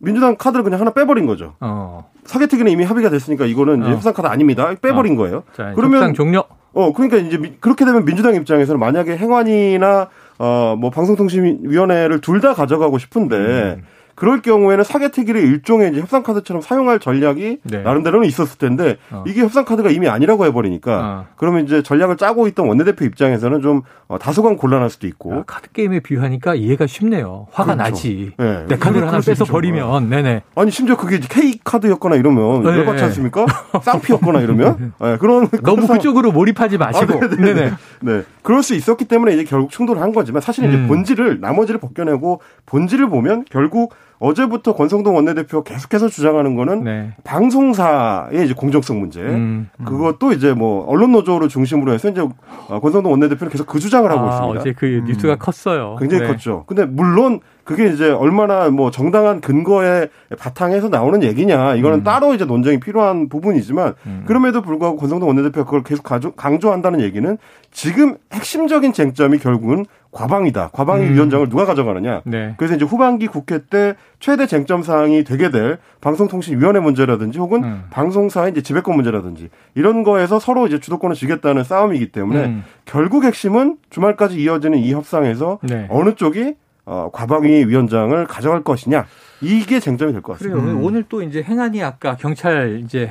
민주당 0.04 0.36
카드를 0.36 0.62
그냥 0.62 0.80
하나 0.80 0.90
빼버린 0.92 1.26
거죠. 1.26 1.54
어. 1.60 2.10
사개특위는 2.24 2.70
이미 2.70 2.84
합의가 2.84 3.10
됐으니까 3.10 3.46
이거는 3.46 3.82
이제 3.82 3.90
어. 3.90 3.94
협상 3.94 4.12
카드 4.12 4.26
아닙니다. 4.26 4.72
빼버린 4.80 5.14
어. 5.14 5.16
거예요. 5.16 5.42
자, 5.56 5.72
그러면 5.74 6.14
종료. 6.14 6.44
어 6.76 6.92
그러니까 6.92 7.18
이제 7.18 7.56
그렇게 7.60 7.84
되면 7.84 8.04
민주당 8.04 8.34
입장에서는 8.34 8.78
만약에 8.80 9.16
행안이나 9.16 10.08
어뭐 10.38 10.90
방송통신위원회를 10.90 12.20
둘 12.20 12.40
다 12.40 12.52
가져가고 12.52 12.98
싶은데 12.98 13.36
음. 13.36 13.84
그럴 14.14 14.42
경우에는 14.42 14.84
사개특위를 14.84 15.42
일종의 15.42 15.90
이제 15.90 16.00
협상 16.00 16.22
카드처럼 16.22 16.62
사용할 16.62 17.00
전략이 17.00 17.58
네. 17.62 17.82
나름대로는 17.82 18.26
있었을 18.28 18.58
텐데 18.58 18.96
어. 19.10 19.24
이게 19.26 19.40
협상 19.40 19.64
카드가 19.64 19.90
이미 19.90 20.08
아니라고 20.08 20.46
해버리니까 20.46 21.00
어. 21.00 21.26
그러면 21.36 21.64
이제 21.64 21.82
전략을 21.82 22.16
짜고 22.16 22.46
있던 22.48 22.66
원내대표 22.68 23.04
입장에서는 23.04 23.60
좀 23.62 23.82
어, 24.06 24.18
다소간 24.18 24.56
곤란할 24.56 24.90
수도 24.90 25.06
있고 25.06 25.34
야, 25.34 25.42
카드 25.46 25.70
게임에 25.72 26.00
비유하니까 26.00 26.54
이해가 26.54 26.86
쉽네요. 26.86 27.48
화가 27.52 27.74
그렇죠. 27.74 27.90
나지. 27.90 28.32
네. 28.36 28.66
내 28.68 28.76
카드를 28.76 29.08
하나 29.08 29.20
빼서 29.20 29.44
버리면 29.44 30.08
네네. 30.08 30.42
아니 30.54 30.70
심지어 30.70 30.96
그게 30.96 31.18
K 31.18 31.58
카드였거나 31.64 32.16
이러면 32.16 32.62
네. 32.62 32.68
열받지 32.68 33.02
않습니까? 33.04 33.46
쌍피였거나 33.82 34.40
이러면 34.40 34.92
네. 35.00 35.16
그런 35.18 35.48
너무 35.62 35.86
그쪽으로 35.88 36.30
몰입하지 36.32 36.78
마시고. 36.78 37.14
아, 37.14 37.28
네네. 37.28 37.72
네. 38.00 38.22
그럴 38.42 38.62
수 38.62 38.74
있었기 38.74 39.06
때문에 39.06 39.34
이제 39.34 39.44
결국 39.44 39.70
충돌을 39.70 40.00
한 40.00 40.12
거지만 40.12 40.40
사실 40.40 40.64
이제 40.64 40.76
음. 40.76 40.86
본질을 40.86 41.40
나머지를 41.40 41.80
벗겨내고 41.80 42.40
본질을 42.66 43.08
보면 43.08 43.44
결국 43.50 43.94
어제부터 44.18 44.74
권성동 44.74 45.16
원내대표 45.16 45.62
계속해서 45.64 46.08
주장하는 46.08 46.54
거는 46.56 46.84
네. 46.84 47.12
방송사의 47.24 48.44
이제 48.44 48.54
공정성 48.54 49.00
문제. 49.00 49.20
음, 49.20 49.68
음. 49.78 49.84
그것도 49.84 50.32
이제 50.32 50.52
뭐 50.52 50.86
언론 50.86 51.12
노조를 51.12 51.48
중심으로 51.48 51.92
해서 51.92 52.08
이제 52.08 52.20
어, 52.68 52.80
권성동 52.80 53.12
원내대표는 53.12 53.50
계속 53.50 53.66
그 53.66 53.78
주장을 53.78 54.10
하고 54.10 54.20
아, 54.22 54.30
있습니다. 54.30 54.60
어제 54.60 54.72
그 54.72 55.02
뉴스가 55.06 55.34
음. 55.34 55.38
컸어요. 55.38 55.96
굉장히 55.98 56.22
네. 56.22 56.28
컸죠. 56.28 56.64
근데 56.66 56.84
물론 56.84 57.40
그게 57.64 57.88
이제 57.88 58.10
얼마나 58.10 58.68
뭐 58.68 58.90
정당한 58.90 59.40
근거에 59.40 60.08
바탕에서 60.38 60.90
나오는 60.90 61.22
얘기냐 61.22 61.74
이거는 61.76 62.00
음. 62.00 62.04
따로 62.04 62.34
이제 62.34 62.44
논쟁이 62.44 62.78
필요한 62.78 63.28
부분이지만 63.28 63.94
음. 64.06 64.24
그럼에도 64.26 64.60
불구하고 64.60 64.98
권성동 64.98 65.28
원내대표가 65.28 65.64
그걸 65.64 65.82
계속 65.82 66.04
강조한다는 66.36 67.00
얘기는 67.00 67.38
지금 67.72 68.16
핵심적인 68.32 68.92
쟁점이 68.92 69.38
결국은 69.38 69.86
과방이다. 70.14 70.70
과방위 70.72 71.06
음. 71.08 71.14
위원장을 71.14 71.48
누가 71.48 71.66
가져가느냐. 71.66 72.22
네. 72.24 72.54
그래서 72.56 72.76
이제 72.76 72.84
후반기 72.84 73.26
국회 73.26 73.64
때 73.64 73.96
최대 74.20 74.46
쟁점 74.46 74.82
사항이 74.82 75.24
되게 75.24 75.50
될 75.50 75.78
방송통신위원회 76.00 76.80
문제라든지 76.80 77.38
혹은 77.40 77.64
음. 77.64 77.84
방송사의 77.90 78.52
이제 78.52 78.62
지배권 78.62 78.94
문제라든지 78.94 79.50
이런 79.74 80.04
거에서 80.04 80.38
서로 80.38 80.66
이제 80.66 80.78
주도권을 80.78 81.16
쥐겠다는 81.16 81.64
싸움이기 81.64 82.12
때문에 82.12 82.44
음. 82.44 82.64
결국 82.84 83.24
핵심은 83.24 83.76
주말까지 83.90 84.40
이어지는 84.40 84.78
이 84.78 84.92
협상에서 84.94 85.58
네. 85.62 85.86
어느 85.90 86.14
쪽이 86.14 86.54
어, 86.86 87.10
과방위 87.12 87.64
위원장을 87.66 88.26
가져갈 88.26 88.62
것이냐 88.62 89.06
이게 89.40 89.80
쟁점이 89.80 90.12
될 90.12 90.22
것 90.22 90.34
같습니다. 90.34 90.60
그래요. 90.60 90.76
음. 90.78 90.84
오늘 90.84 91.02
또 91.08 91.22
이제 91.22 91.42
행안위 91.42 91.82
아까 91.82 92.16
경찰 92.16 92.80
이제 92.84 93.10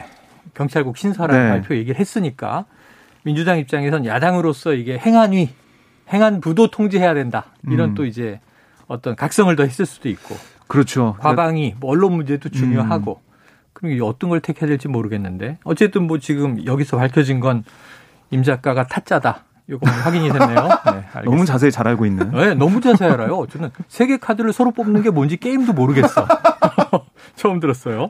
경찰국 0.53 0.95
신설안 0.97 1.37
네. 1.43 1.49
발표 1.49 1.75
얘기를 1.75 1.99
했으니까 1.99 2.65
민주당 3.23 3.57
입장에선 3.57 4.05
야당으로서 4.05 4.73
이게 4.73 4.97
행안위 4.97 5.49
행안 6.13 6.39
부도 6.41 6.67
통제해야 6.67 7.13
된다 7.13 7.45
이런 7.67 7.91
음. 7.91 7.95
또 7.95 8.05
이제 8.05 8.39
어떤 8.87 9.15
각성을 9.15 9.53
더 9.55 9.63
했을 9.63 9.85
수도 9.85 10.09
있고 10.09 10.35
그렇죠. 10.67 11.15
과방위 11.19 11.75
뭐 11.79 11.91
언론 11.91 12.13
문제도 12.13 12.47
중요하고 12.49 13.19
음. 13.23 13.29
그럼 13.73 13.97
어떤 14.03 14.29
걸 14.29 14.39
택해야 14.39 14.67
될지 14.67 14.87
모르겠는데 14.87 15.57
어쨌든 15.63 16.03
뭐 16.07 16.19
지금 16.19 16.65
여기서 16.65 16.97
밝혀진 16.97 17.39
건 17.39 17.63
임 18.33 18.41
작가가 18.41 18.87
타짜다. 18.87 19.43
이거 19.69 19.79
확인이 19.87 20.27
됐네요. 20.31 20.67
네, 20.91 21.21
너무 21.23 21.45
자세히 21.45 21.71
잘 21.71 21.87
알고 21.87 22.07
있는. 22.07 22.31
네, 22.31 22.55
너무 22.55 22.81
자세히 22.81 23.11
알아요. 23.11 23.45
저는 23.49 23.69
세개 23.87 24.17
카드를 24.17 24.51
서로 24.51 24.71
뽑는 24.71 25.03
게 25.03 25.11
뭔지 25.11 25.37
게임도 25.37 25.73
모르겠어. 25.73 26.27
처음 27.37 27.59
들었어요. 27.59 28.09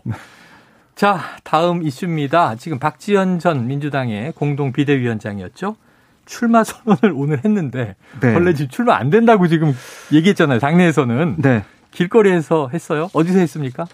자, 0.96 1.20
다음 1.44 1.84
이슈입니다. 1.84 2.56
지금 2.56 2.80
박지원 2.80 3.40
전 3.40 3.68
민주당의 3.68 4.32
공동 4.32 4.72
비대위원장이었죠. 4.72 5.76
출마 6.26 6.64
선언을 6.64 7.14
오늘 7.16 7.44
했는데 7.44 7.96
네. 8.20 8.34
원래 8.34 8.54
지금 8.54 8.70
출마 8.70 8.96
안 8.96 9.10
된다고 9.10 9.48
지금 9.48 9.74
얘기했잖아요. 10.12 10.60
당내에서는. 10.60 11.36
네. 11.40 11.64
길거리에서 11.92 12.70
했어요. 12.74 13.10
어디서 13.14 13.40
했습니까? 13.40 13.86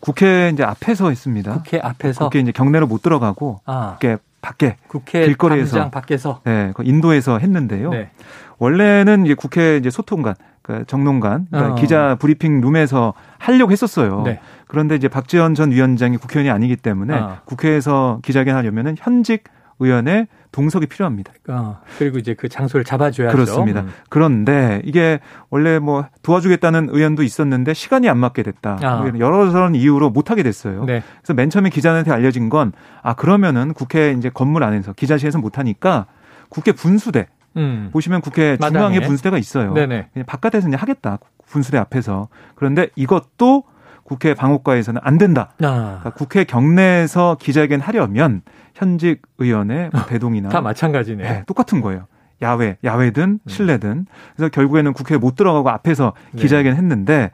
국회 0.00 0.50
이제 0.52 0.62
앞에서 0.62 1.08
했습니다. 1.08 1.52
국회 1.54 1.78
앞에서. 1.78 2.24
국회 2.24 2.40
이제 2.40 2.52
경내로 2.52 2.86
못 2.86 3.02
들어가고 3.02 3.60
아. 3.64 3.94
국회 3.94 4.18
밖에 4.40 4.76
국회 4.86 5.24
길거리에서 5.26 5.90
밖에서 5.90 6.40
네, 6.44 6.72
그 6.74 6.82
인도에서 6.84 7.38
했는데요. 7.38 7.90
네. 7.90 8.10
원래는 8.58 9.26
이제 9.26 9.34
국회 9.34 9.76
이제 9.76 9.90
소통관, 9.90 10.34
그러니까 10.62 10.86
정론관, 10.86 11.48
그러니까 11.50 11.72
어. 11.72 11.74
기자 11.76 12.16
브리핑 12.16 12.60
룸에서 12.60 13.14
하려고 13.38 13.72
했었어요. 13.72 14.22
네. 14.24 14.40
그런데 14.66 14.94
이제 14.94 15.08
박지원 15.08 15.54
전 15.54 15.72
위원장이 15.72 16.16
국회의원이 16.18 16.50
아니기 16.50 16.76
때문에 16.76 17.14
어. 17.14 17.38
국회에서 17.44 18.20
기자회견 18.22 18.56
하려면은 18.56 18.96
현직 18.98 19.44
의원의 19.78 20.28
동석이 20.52 20.86
필요합니다. 20.86 21.32
어, 21.48 21.80
그리고 21.98 22.18
이제 22.18 22.34
그 22.34 22.48
장소를 22.48 22.84
잡아줘야죠. 22.84 23.34
그렇습니다. 23.34 23.80
음. 23.82 23.90
그런데 24.08 24.80
이게 24.84 25.20
원래 25.50 25.78
뭐 25.78 26.06
도와주겠다는 26.22 26.88
의원도 26.90 27.22
있었는데 27.22 27.74
시간이 27.74 28.08
안 28.08 28.18
맞게 28.18 28.42
됐다. 28.42 28.78
아. 28.82 29.10
여러 29.18 29.50
전 29.50 29.74
이유로 29.74 30.10
못하게 30.10 30.42
됐어요. 30.42 30.84
네. 30.84 31.02
그래서 31.18 31.34
맨 31.34 31.50
처음에 31.50 31.70
기자한테 31.70 32.10
알려진 32.10 32.48
건 32.48 32.72
아 33.02 33.14
그러면은 33.14 33.72
국회 33.72 34.12
이제 34.12 34.30
건물 34.32 34.64
안에서 34.64 34.92
기자실에서 34.92 35.38
못하니까 35.38 36.06
국회 36.48 36.72
분수대 36.72 37.28
음. 37.56 37.90
보시면 37.92 38.20
국회 38.20 38.56
중앙에. 38.56 39.00
분수대가 39.00 39.38
있어요. 39.38 39.72
네네. 39.74 40.08
그냥 40.12 40.26
바깥에서 40.26 40.68
이제 40.68 40.76
하겠다. 40.76 41.18
분수대 41.46 41.78
앞에서. 41.78 42.28
그런데 42.56 42.88
이것도 42.96 43.62
국회 44.02 44.34
방호과에서는 44.34 45.00
안 45.04 45.18
된다. 45.18 45.50
아. 45.62 45.98
그러니까 46.00 46.10
국회 46.10 46.44
경내에서 46.44 47.36
기자회견 47.40 47.80
하려면 47.80 48.42
현직 48.76 49.22
의원의 49.38 49.90
뭐 49.92 50.04
대동이나 50.06 50.50
다 50.50 50.60
마찬가지네. 50.60 51.22
네, 51.22 51.44
똑같은 51.46 51.80
거예요. 51.80 52.06
야외, 52.42 52.76
야외든 52.84 53.22
음. 53.22 53.48
실내든. 53.48 54.06
그래서 54.36 54.50
결국에는 54.50 54.92
국회에 54.92 55.16
못 55.16 55.36
들어가고 55.36 55.70
앞에서 55.70 56.12
네. 56.32 56.42
기자회견 56.42 56.76
했는데 56.76 57.30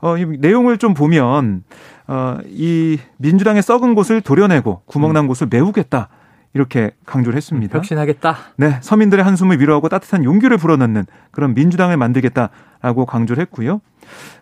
어, 0.00 0.16
이 0.16 0.24
내용을 0.24 0.78
좀 0.78 0.94
보면 0.94 1.64
어, 2.06 2.38
이 2.46 2.98
민주당의 3.16 3.62
썩은 3.62 3.96
곳을 3.96 4.20
도려내고 4.20 4.82
구멍난 4.86 5.24
음. 5.24 5.28
곳을 5.28 5.48
메우겠다. 5.50 6.08
이렇게 6.54 6.92
강조를 7.04 7.36
했습니다. 7.36 7.76
혁신하겠다. 7.76 8.36
네, 8.56 8.78
서민들의 8.80 9.22
한숨을 9.22 9.60
위로하고 9.60 9.90
따뜻한 9.90 10.24
용기를 10.24 10.56
불어넣는 10.56 11.04
그런 11.30 11.52
민주당을 11.52 11.98
만들겠다라고 11.98 13.04
강조를 13.04 13.42
했고요. 13.42 13.82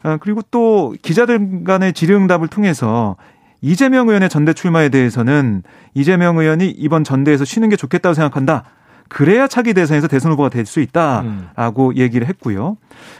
아, 0.04 0.18
그리고 0.18 0.40
또 0.52 0.94
기자들 1.02 1.64
간의 1.64 1.92
질의응답을 1.92 2.46
통해서 2.46 3.16
이재명 3.64 4.08
의원의 4.08 4.28
전대 4.28 4.52
출마에 4.52 4.90
대해서는 4.90 5.62
이재명 5.94 6.36
의원이 6.36 6.68
이번 6.68 7.02
전대에서 7.02 7.46
쉬는 7.46 7.70
게 7.70 7.76
좋겠다고 7.76 8.12
생각한다. 8.12 8.64
그래야 9.08 9.46
차기 9.48 9.72
대선에서 9.72 10.06
대선 10.06 10.32
후보가 10.32 10.50
될 10.50 10.66
수 10.66 10.80
있다라고 10.80 11.88
음. 11.88 11.96
얘기를 11.96 12.26
했고요. 12.28 12.76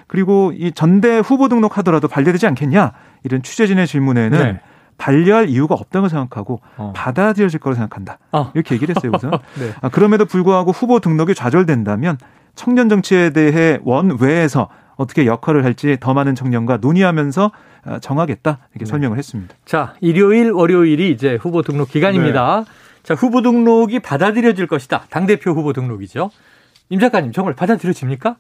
그리고 0.06 0.52
이 0.54 0.72
전대 0.72 1.18
후보 1.18 1.48
등록하더라도 1.48 2.08
반려되지 2.08 2.46
않겠냐 2.46 2.92
이런 3.22 3.42
취재진의 3.42 3.86
질문에는 3.86 4.38
네. 4.38 4.60
반려할 4.98 5.48
이유가 5.48 5.74
없다고 5.74 6.08
생각하고 6.08 6.60
어. 6.76 6.92
받아들여질 6.94 7.58
거라고 7.60 7.76
생각한다. 7.76 8.18
어. 8.32 8.50
이렇게 8.54 8.74
얘기를 8.74 8.94
했어요. 8.94 9.12
우선 9.14 9.30
네. 9.58 9.72
아, 9.80 9.88
그럼에도 9.88 10.26
불구하고 10.26 10.72
후보 10.72 11.00
등록이 11.00 11.34
좌절된다면 11.34 12.18
청년 12.54 12.90
정치에 12.90 13.30
대해 13.30 13.78
원외에서 13.82 14.68
어떻게 14.96 15.24
역할을 15.26 15.64
할지 15.64 15.96
더 16.00 16.12
많은 16.12 16.34
청년과 16.34 16.78
논의하면서 16.82 17.44
어, 17.46 17.50
정하겠다 18.00 18.58
이렇게 18.72 18.84
네. 18.84 18.90
설명을 18.90 19.18
했습니다. 19.18 19.54
자, 19.64 19.94
일요일, 20.00 20.50
월요일이 20.50 21.10
이제 21.10 21.36
후보 21.40 21.62
등록 21.62 21.88
기간입니다. 21.88 22.64
네. 22.66 22.72
자, 23.02 23.14
후보 23.14 23.42
등록이 23.42 24.00
받아들여질 24.00 24.66
것이다. 24.66 25.04
당 25.10 25.26
대표 25.26 25.50
후보 25.52 25.72
등록이죠. 25.72 26.30
임 26.90 27.00
작가님, 27.00 27.32
정말 27.32 27.54
받아들여집니까? 27.54 28.36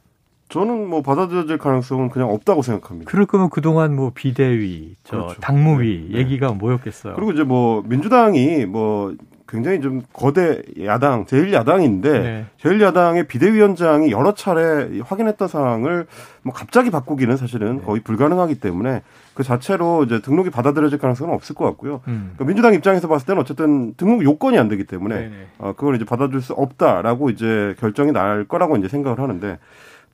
저는 0.48 0.88
뭐 0.88 1.02
받아들여질 1.02 1.58
가능성은 1.58 2.10
그냥 2.10 2.30
없다고 2.30 2.62
생각합니다. 2.62 3.10
그럴 3.10 3.26
거면 3.26 3.50
그동안 3.50 3.96
뭐 3.96 4.12
비대위, 4.14 4.96
저 5.02 5.16
그렇죠. 5.16 5.40
당무위 5.40 6.10
네. 6.12 6.18
얘기가 6.18 6.52
뭐였겠어요. 6.52 7.14
그리고 7.14 7.32
이제 7.32 7.42
뭐 7.42 7.82
민주당이 7.86 8.66
뭐 8.66 9.14
굉장히 9.48 9.80
좀 9.80 10.02
거대 10.12 10.62
야당, 10.82 11.24
제1야당인데 11.26 12.02
네. 12.02 12.46
제1야당의 12.62 13.28
비대위원장이 13.28 14.10
여러 14.10 14.34
차례 14.34 15.00
확인했던 15.00 15.48
사항을 15.48 16.06
뭐 16.42 16.52
갑자기 16.52 16.90
바꾸기는 16.90 17.36
사실은 17.36 17.78
네. 17.78 17.84
거의 17.84 18.00
불가능하기 18.02 18.56
때문에 18.56 19.02
그 19.34 19.42
자체로 19.42 20.04
이제 20.04 20.20
등록이 20.20 20.50
받아들여질 20.50 20.98
가능성은 20.98 21.34
없을 21.34 21.54
것 21.54 21.64
같고요. 21.64 22.00
음. 22.06 22.32
그러니까 22.34 22.44
민주당 22.44 22.74
입장에서 22.74 23.08
봤을 23.08 23.26
때는 23.26 23.42
어쨌든 23.42 23.94
등록 23.94 24.22
요건이 24.22 24.56
안 24.58 24.68
되기 24.68 24.84
때문에 24.84 25.14
네네. 25.16 25.46
어, 25.58 25.72
그걸 25.76 25.96
이제 25.96 26.04
받아줄 26.04 26.40
수 26.40 26.52
없다라고 26.52 27.30
이제 27.30 27.74
결정이 27.80 28.12
날 28.12 28.44
거라고 28.44 28.76
이제 28.76 28.88
생각을 28.88 29.18
하는데 29.18 29.58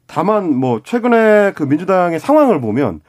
다만 0.07 0.55
뭐 0.55 0.81
최근에 0.83 1.53
그 1.55 1.63
민주당의 1.63 2.19
상황을 2.19 2.61
보면 2.61 3.01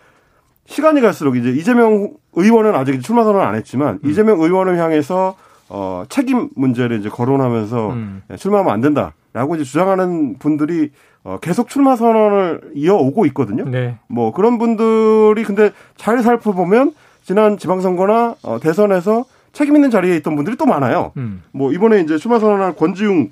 시간이 0.66 1.02
갈수록 1.02 1.36
이제 1.36 1.50
이재명 1.50 2.12
의원은 2.34 2.76
아직 2.76 3.02
출마 3.02 3.24
선언을 3.24 3.46
안 3.46 3.56
했지만 3.56 4.00
음. 4.04 4.10
이재명 4.10 4.40
의원을 4.40 4.78
향해서 4.78 5.36
어 5.70 6.04
책임 6.10 6.50
문제를 6.56 7.00
이제 7.00 7.10
거론하면서 7.10 7.90
음. 7.92 8.22
출마하면 8.38 8.74
안 8.74 8.82
된다 8.82 9.14
라고 9.34 9.56
이제 9.56 9.64
주장하는 9.64 10.38
분들이 10.40 10.92
어 11.24 11.38
계속 11.40 11.70
출마 11.70 11.96
선언을 11.96 12.72
이어오고 12.74 13.26
있거든요. 13.28 13.66
네. 13.66 13.98
뭐 14.08 14.34
그런 14.34 14.58
분들이 14.58 15.44
근데 15.44 15.72
잘 15.96 16.22
살펴보면 16.24 16.94
지난 17.24 17.58
지방선거나 17.58 18.36
어 18.44 18.60
대선에서 18.60 19.26
책임 19.54 19.76
있는 19.76 19.90
자리에 19.92 20.16
있던 20.18 20.36
분들이 20.36 20.56
또 20.58 20.66
많아요. 20.66 21.12
음. 21.18 21.44
뭐 21.52 21.72
이번에 21.72 22.02
이제 22.02 22.18
출마 22.18 22.40
선언한 22.40 22.76
권지웅 22.76 23.32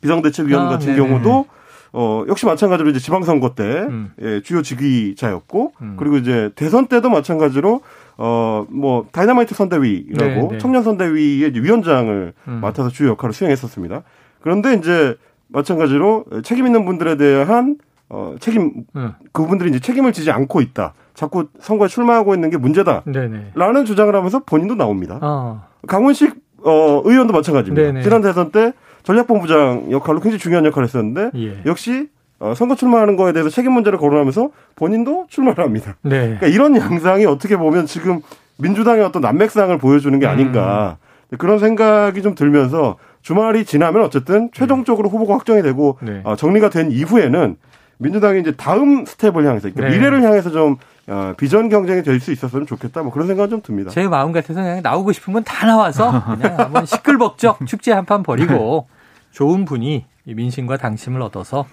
비상대책위원 0.00 0.66
아, 0.66 0.68
같은 0.70 0.94
네네. 0.94 0.98
경우도 0.98 1.46
어, 1.92 2.24
역시 2.28 2.46
마찬가지로 2.46 2.90
이제 2.90 2.98
지방선거 2.98 3.54
때 3.54 3.64
음. 3.64 4.12
예, 4.22 4.40
주요 4.42 4.62
직위자였고 4.62 5.72
음. 5.82 5.96
그리고 5.98 6.16
이제 6.18 6.50
대선 6.54 6.86
때도 6.86 7.10
마찬가지로 7.10 7.80
어, 8.16 8.66
뭐 8.68 9.06
다이너마이트 9.12 9.54
선대위라고 9.54 10.34
네, 10.34 10.48
네. 10.52 10.58
청년 10.58 10.82
선대위의 10.82 11.52
위원장을 11.54 12.32
음. 12.48 12.60
맡아서 12.60 12.90
주요 12.90 13.10
역할을 13.10 13.32
수행했었습니다. 13.32 14.02
그런데 14.40 14.74
이제 14.74 15.16
마찬가지로 15.52 16.24
책임 16.42 16.66
있는 16.66 16.84
분들에 16.84 17.16
대한 17.16 17.76
어, 18.08 18.34
책임 18.40 18.84
음. 18.96 19.12
그분들이 19.32 19.70
이제 19.70 19.78
책임을 19.78 20.12
지지 20.12 20.30
않고 20.30 20.60
있다. 20.60 20.94
자꾸 21.14 21.48
선거에 21.60 21.88
출마하고 21.88 22.34
있는 22.34 22.50
게 22.50 22.56
문제다. 22.56 23.04
네네. 23.04 23.52
라는 23.54 23.84
주장을 23.84 24.14
하면서 24.14 24.40
본인도 24.40 24.74
나옵니다. 24.74 25.18
어. 25.22 25.62
강훈식 25.86 26.34
어, 26.64 27.02
의원도 27.04 27.32
마찬가지입니다. 27.32 27.82
네네. 27.86 28.02
지난 28.02 28.20
대선 28.20 28.50
때 28.50 28.72
전략본부장 29.04 29.90
역할로 29.90 30.20
굉장히 30.20 30.38
중요한 30.38 30.64
역할을 30.66 30.86
했었는데 30.86 31.30
예. 31.36 31.62
역시 31.66 32.08
어, 32.38 32.54
선거 32.54 32.74
출마하는 32.74 33.16
거에 33.16 33.32
대해서 33.32 33.48
책임 33.48 33.72
문제를 33.72 33.98
거론하면서 33.98 34.50
본인도 34.76 35.26
출마를 35.28 35.64
합니다. 35.64 35.96
네. 36.02 36.20
그러니까 36.20 36.46
이런 36.48 36.76
양상이 36.76 37.26
어떻게 37.26 37.56
보면 37.56 37.86
지금 37.86 38.20
민주당의 38.58 39.04
어떤 39.04 39.22
난맥상을 39.22 39.76
보여주는 39.78 40.18
게 40.18 40.26
아닌가 40.26 40.98
음. 41.32 41.36
그런 41.38 41.58
생각이 41.58 42.22
좀 42.22 42.34
들면서 42.34 42.96
주말이 43.22 43.64
지나면 43.64 44.02
어쨌든 44.04 44.50
최종적으로 44.52 45.08
네. 45.08 45.12
후보가 45.12 45.34
확정이 45.34 45.62
되고 45.62 45.98
네. 46.02 46.20
어, 46.24 46.36
정리가 46.36 46.70
된 46.70 46.90
이후에는 46.90 47.56
민주당이 47.98 48.40
이제 48.40 48.52
다음 48.52 49.04
스텝을 49.04 49.46
향해서 49.46 49.70
그러니까 49.70 49.82
네. 49.88 49.90
미래를 49.90 50.22
향해서 50.22 50.50
좀 50.50 50.76
어, 51.06 51.34
비전 51.36 51.68
경쟁이 51.68 52.02
될 52.02 52.20
수 52.20 52.32
있었으면 52.32 52.66
좋겠다. 52.66 53.02
뭐 53.02 53.12
그런 53.12 53.26
생각은 53.26 53.50
좀 53.50 53.62
듭니다. 53.62 53.90
제 53.90 54.06
마음 54.08 54.32
같아서 54.32 54.60
그냥 54.62 54.80
나오고 54.82 55.12
싶은 55.12 55.32
건다 55.32 55.66
나와서 55.66 56.10
그냥 56.24 56.58
한번 56.58 56.86
시끌벅적 56.86 57.58
축제 57.66 57.92
한 57.92 58.06
판 58.06 58.22
벌이고 58.22 58.86
좋은 59.32 59.64
분이 59.64 60.06
민심과 60.24 60.76
당심을 60.76 61.20
얻어서 61.22 61.66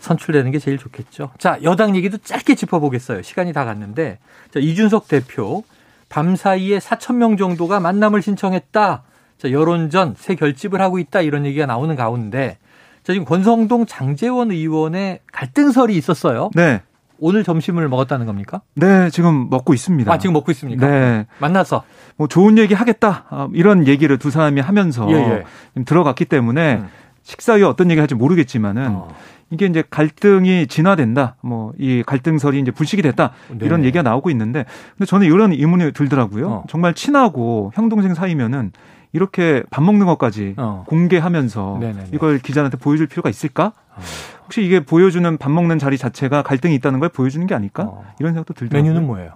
선출되는 0.00 0.50
게 0.52 0.58
제일 0.58 0.78
좋겠죠. 0.78 1.30
자, 1.38 1.58
여당 1.62 1.96
얘기도 1.96 2.18
짧게 2.18 2.54
짚어보겠어요. 2.54 3.22
시간이 3.22 3.52
다 3.52 3.64
갔는데. 3.64 4.18
자, 4.52 4.60
이준석 4.60 5.08
대표 5.08 5.64
밤 6.08 6.36
사이에 6.36 6.78
4천 6.78 7.16
명 7.16 7.36
정도가 7.36 7.80
만남을 7.80 8.22
신청했다. 8.22 9.02
자, 9.38 9.50
여론전 9.50 10.14
새 10.16 10.34
결집을 10.34 10.80
하고 10.80 10.98
있다. 10.98 11.20
이런 11.20 11.44
얘기가 11.44 11.66
나오는 11.66 11.94
가운데 11.94 12.58
자, 13.02 13.12
지금 13.12 13.24
권성동 13.24 13.86
장재원 13.86 14.50
의원의 14.50 15.20
갈등설이 15.32 15.96
있었어요. 15.96 16.50
네. 16.54 16.82
오늘 17.18 17.44
점심을 17.44 17.88
먹었다는 17.88 18.26
겁니까? 18.26 18.60
네, 18.74 19.08
지금 19.10 19.48
먹고 19.48 19.72
있습니다. 19.72 20.12
아, 20.12 20.18
지금 20.18 20.34
먹고 20.34 20.52
있습니까? 20.52 20.86
네. 20.86 21.26
만나서. 21.38 21.84
뭐 22.16 22.28
좋은 22.28 22.58
얘기 22.58 22.74
하겠다. 22.74 23.24
어, 23.30 23.48
이런 23.54 23.86
얘기를 23.86 24.18
두 24.18 24.30
사람이 24.30 24.60
하면서 24.60 25.06
예, 25.10 25.14
예. 25.14 25.84
들어갔기 25.84 26.26
때문에 26.26 26.76
음. 26.76 26.88
식사 27.22 27.54
후에 27.54 27.62
어떤 27.62 27.90
얘기 27.90 27.98
할지 27.98 28.14
모르겠지만은 28.14 28.88
어. 28.90 29.08
이게 29.50 29.66
이제 29.66 29.82
갈등이 29.88 30.66
진화된다. 30.66 31.36
뭐 31.40 31.72
이 31.78 32.02
갈등설이 32.04 32.58
이제 32.60 32.70
불식이 32.70 33.00
됐다. 33.02 33.32
네. 33.50 33.64
이런 33.64 33.84
얘기가 33.84 34.02
나오고 34.02 34.30
있는데 34.30 34.64
근데 34.96 35.06
저는 35.06 35.26
이런 35.26 35.52
의문이 35.52 35.92
들더라고요. 35.92 36.48
어. 36.48 36.64
정말 36.68 36.92
친하고 36.94 37.72
형 37.74 37.88
동생 37.88 38.14
사이면은 38.14 38.72
이렇게 39.16 39.62
밥 39.70 39.82
먹는 39.82 40.04
것까지 40.04 40.54
어. 40.58 40.84
공개하면서 40.88 41.78
네네네. 41.80 42.08
이걸 42.12 42.38
기자한테 42.38 42.76
보여줄 42.76 43.06
필요가 43.06 43.30
있을까? 43.30 43.72
어. 43.94 44.00
혹시 44.44 44.62
이게 44.62 44.80
보여주는 44.80 45.38
밥 45.38 45.50
먹는 45.50 45.78
자리 45.78 45.96
자체가 45.96 46.42
갈등이 46.42 46.74
있다는 46.74 47.00
걸 47.00 47.08
보여주는 47.08 47.46
게 47.46 47.54
아닐까? 47.54 47.84
어. 47.84 48.04
이런 48.20 48.34
생각도 48.34 48.52
들더라고요. 48.52 48.82
메뉴는 48.82 49.06
뭐예요? 49.06 49.30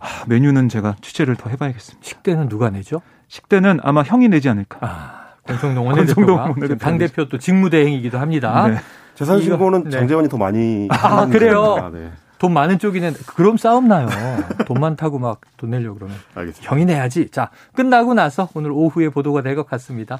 아, 0.00 0.24
메뉴는 0.26 0.68
제가 0.68 0.96
취재를 1.00 1.36
더 1.36 1.48
해봐야겠습니다. 1.48 2.06
식대는 2.06 2.50
누가 2.50 2.68
내죠? 2.68 3.00
식대는 3.28 3.80
아마 3.82 4.02
형이 4.02 4.28
내지 4.28 4.50
않을까. 4.50 4.78
아. 4.82 5.26
권성동 5.46 5.86
원내대표가 5.86 6.54
당 6.78 6.98
대표 6.98 7.26
또 7.28 7.38
직무대행이기도 7.38 8.18
합니다. 8.18 8.68
네. 8.68 8.76
재산 9.14 9.40
신고는 9.40 9.84
네. 9.84 9.90
장재원이 9.90 10.28
더 10.28 10.36
많이 10.36 10.88
아 10.90 11.24
그래요. 11.26 11.90
네. 11.94 12.10
돈 12.38 12.52
많은 12.52 12.78
쪽이는 12.78 13.14
그럼 13.34 13.56
싸움 13.56 13.88
나요. 13.88 14.08
돈 14.66 14.80
많다고 14.80 15.18
막 15.18 15.40
돈 15.56 15.70
내려고 15.70 15.96
그러면 15.96 16.16
알겠습니다. 16.34 16.70
형이 16.70 16.84
내야지. 16.84 17.30
자 17.30 17.50
끝나고 17.74 18.14
나서 18.14 18.48
오늘 18.54 18.70
오후에 18.72 19.08
보도가 19.08 19.42
될 19.42 19.56
것 19.56 19.66
같습니다. 19.66 20.18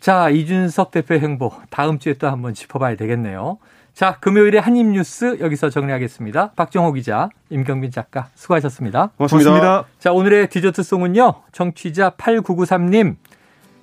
자 0.00 0.28
이준석 0.30 0.90
대표 0.90 1.14
행보 1.14 1.52
다음 1.70 1.98
주에 1.98 2.14
또 2.14 2.28
한번 2.28 2.54
짚어봐야 2.54 2.96
되겠네요. 2.96 3.58
자 3.94 4.16
금요일에 4.20 4.58
한입뉴스 4.58 5.38
여기서 5.40 5.70
정리하겠습니다. 5.70 6.52
박정호 6.56 6.92
기자, 6.92 7.28
임경빈 7.50 7.90
작가 7.90 8.28
수고하셨습니다. 8.34 9.10
고맙습니다. 9.16 9.50
고맙습니다. 9.50 9.84
자 9.98 10.12
오늘의 10.12 10.50
디저트송은요. 10.50 11.34
청취자 11.52 12.10
8993님 12.10 13.16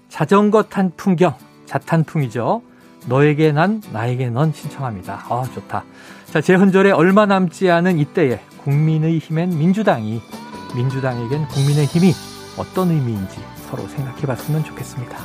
자전거 0.09 0.63
탄 0.63 0.91
풍경 0.95 1.35
자탄풍이죠. 1.65 2.61
너에게 3.07 3.51
난 3.51 3.81
나에게 3.91 4.29
넌 4.29 4.51
신청합니다. 4.53 5.25
아 5.29 5.43
좋다. 5.53 5.83
자 6.35 6.41
재헌절에 6.41 6.91
얼마 6.91 7.25
남지 7.25 7.71
않은 7.71 7.97
이때에 7.97 8.41
국민의 8.65 9.19
힘엔 9.19 9.57
민주당이 9.57 10.21
민주당에겐 10.75 11.47
국민의 11.47 11.85
힘이 11.85 12.11
어떤 12.57 12.91
의미인지 12.91 13.37
서로 13.69 13.87
생각해 13.87 14.23
봤으면 14.23 14.65
좋겠습니다. 14.65 15.17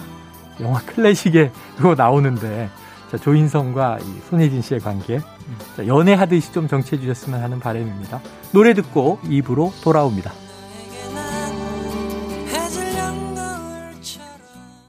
영화 0.60 0.78
클래식에 0.78 1.50
그거 1.76 1.96
나오는데 1.96 2.70
자, 3.10 3.16
조인성과 3.16 3.98
이 3.98 4.20
손예진 4.28 4.62
씨의 4.62 4.78
관계 4.78 5.18
자, 5.76 5.84
연애하듯이 5.84 6.52
좀 6.52 6.68
정치해 6.68 7.00
주셨으면 7.00 7.42
하는 7.42 7.58
바람입니다. 7.58 8.20
노래 8.52 8.72
듣고 8.72 9.18
입으로 9.24 9.72
돌아옵니다. 9.82 10.30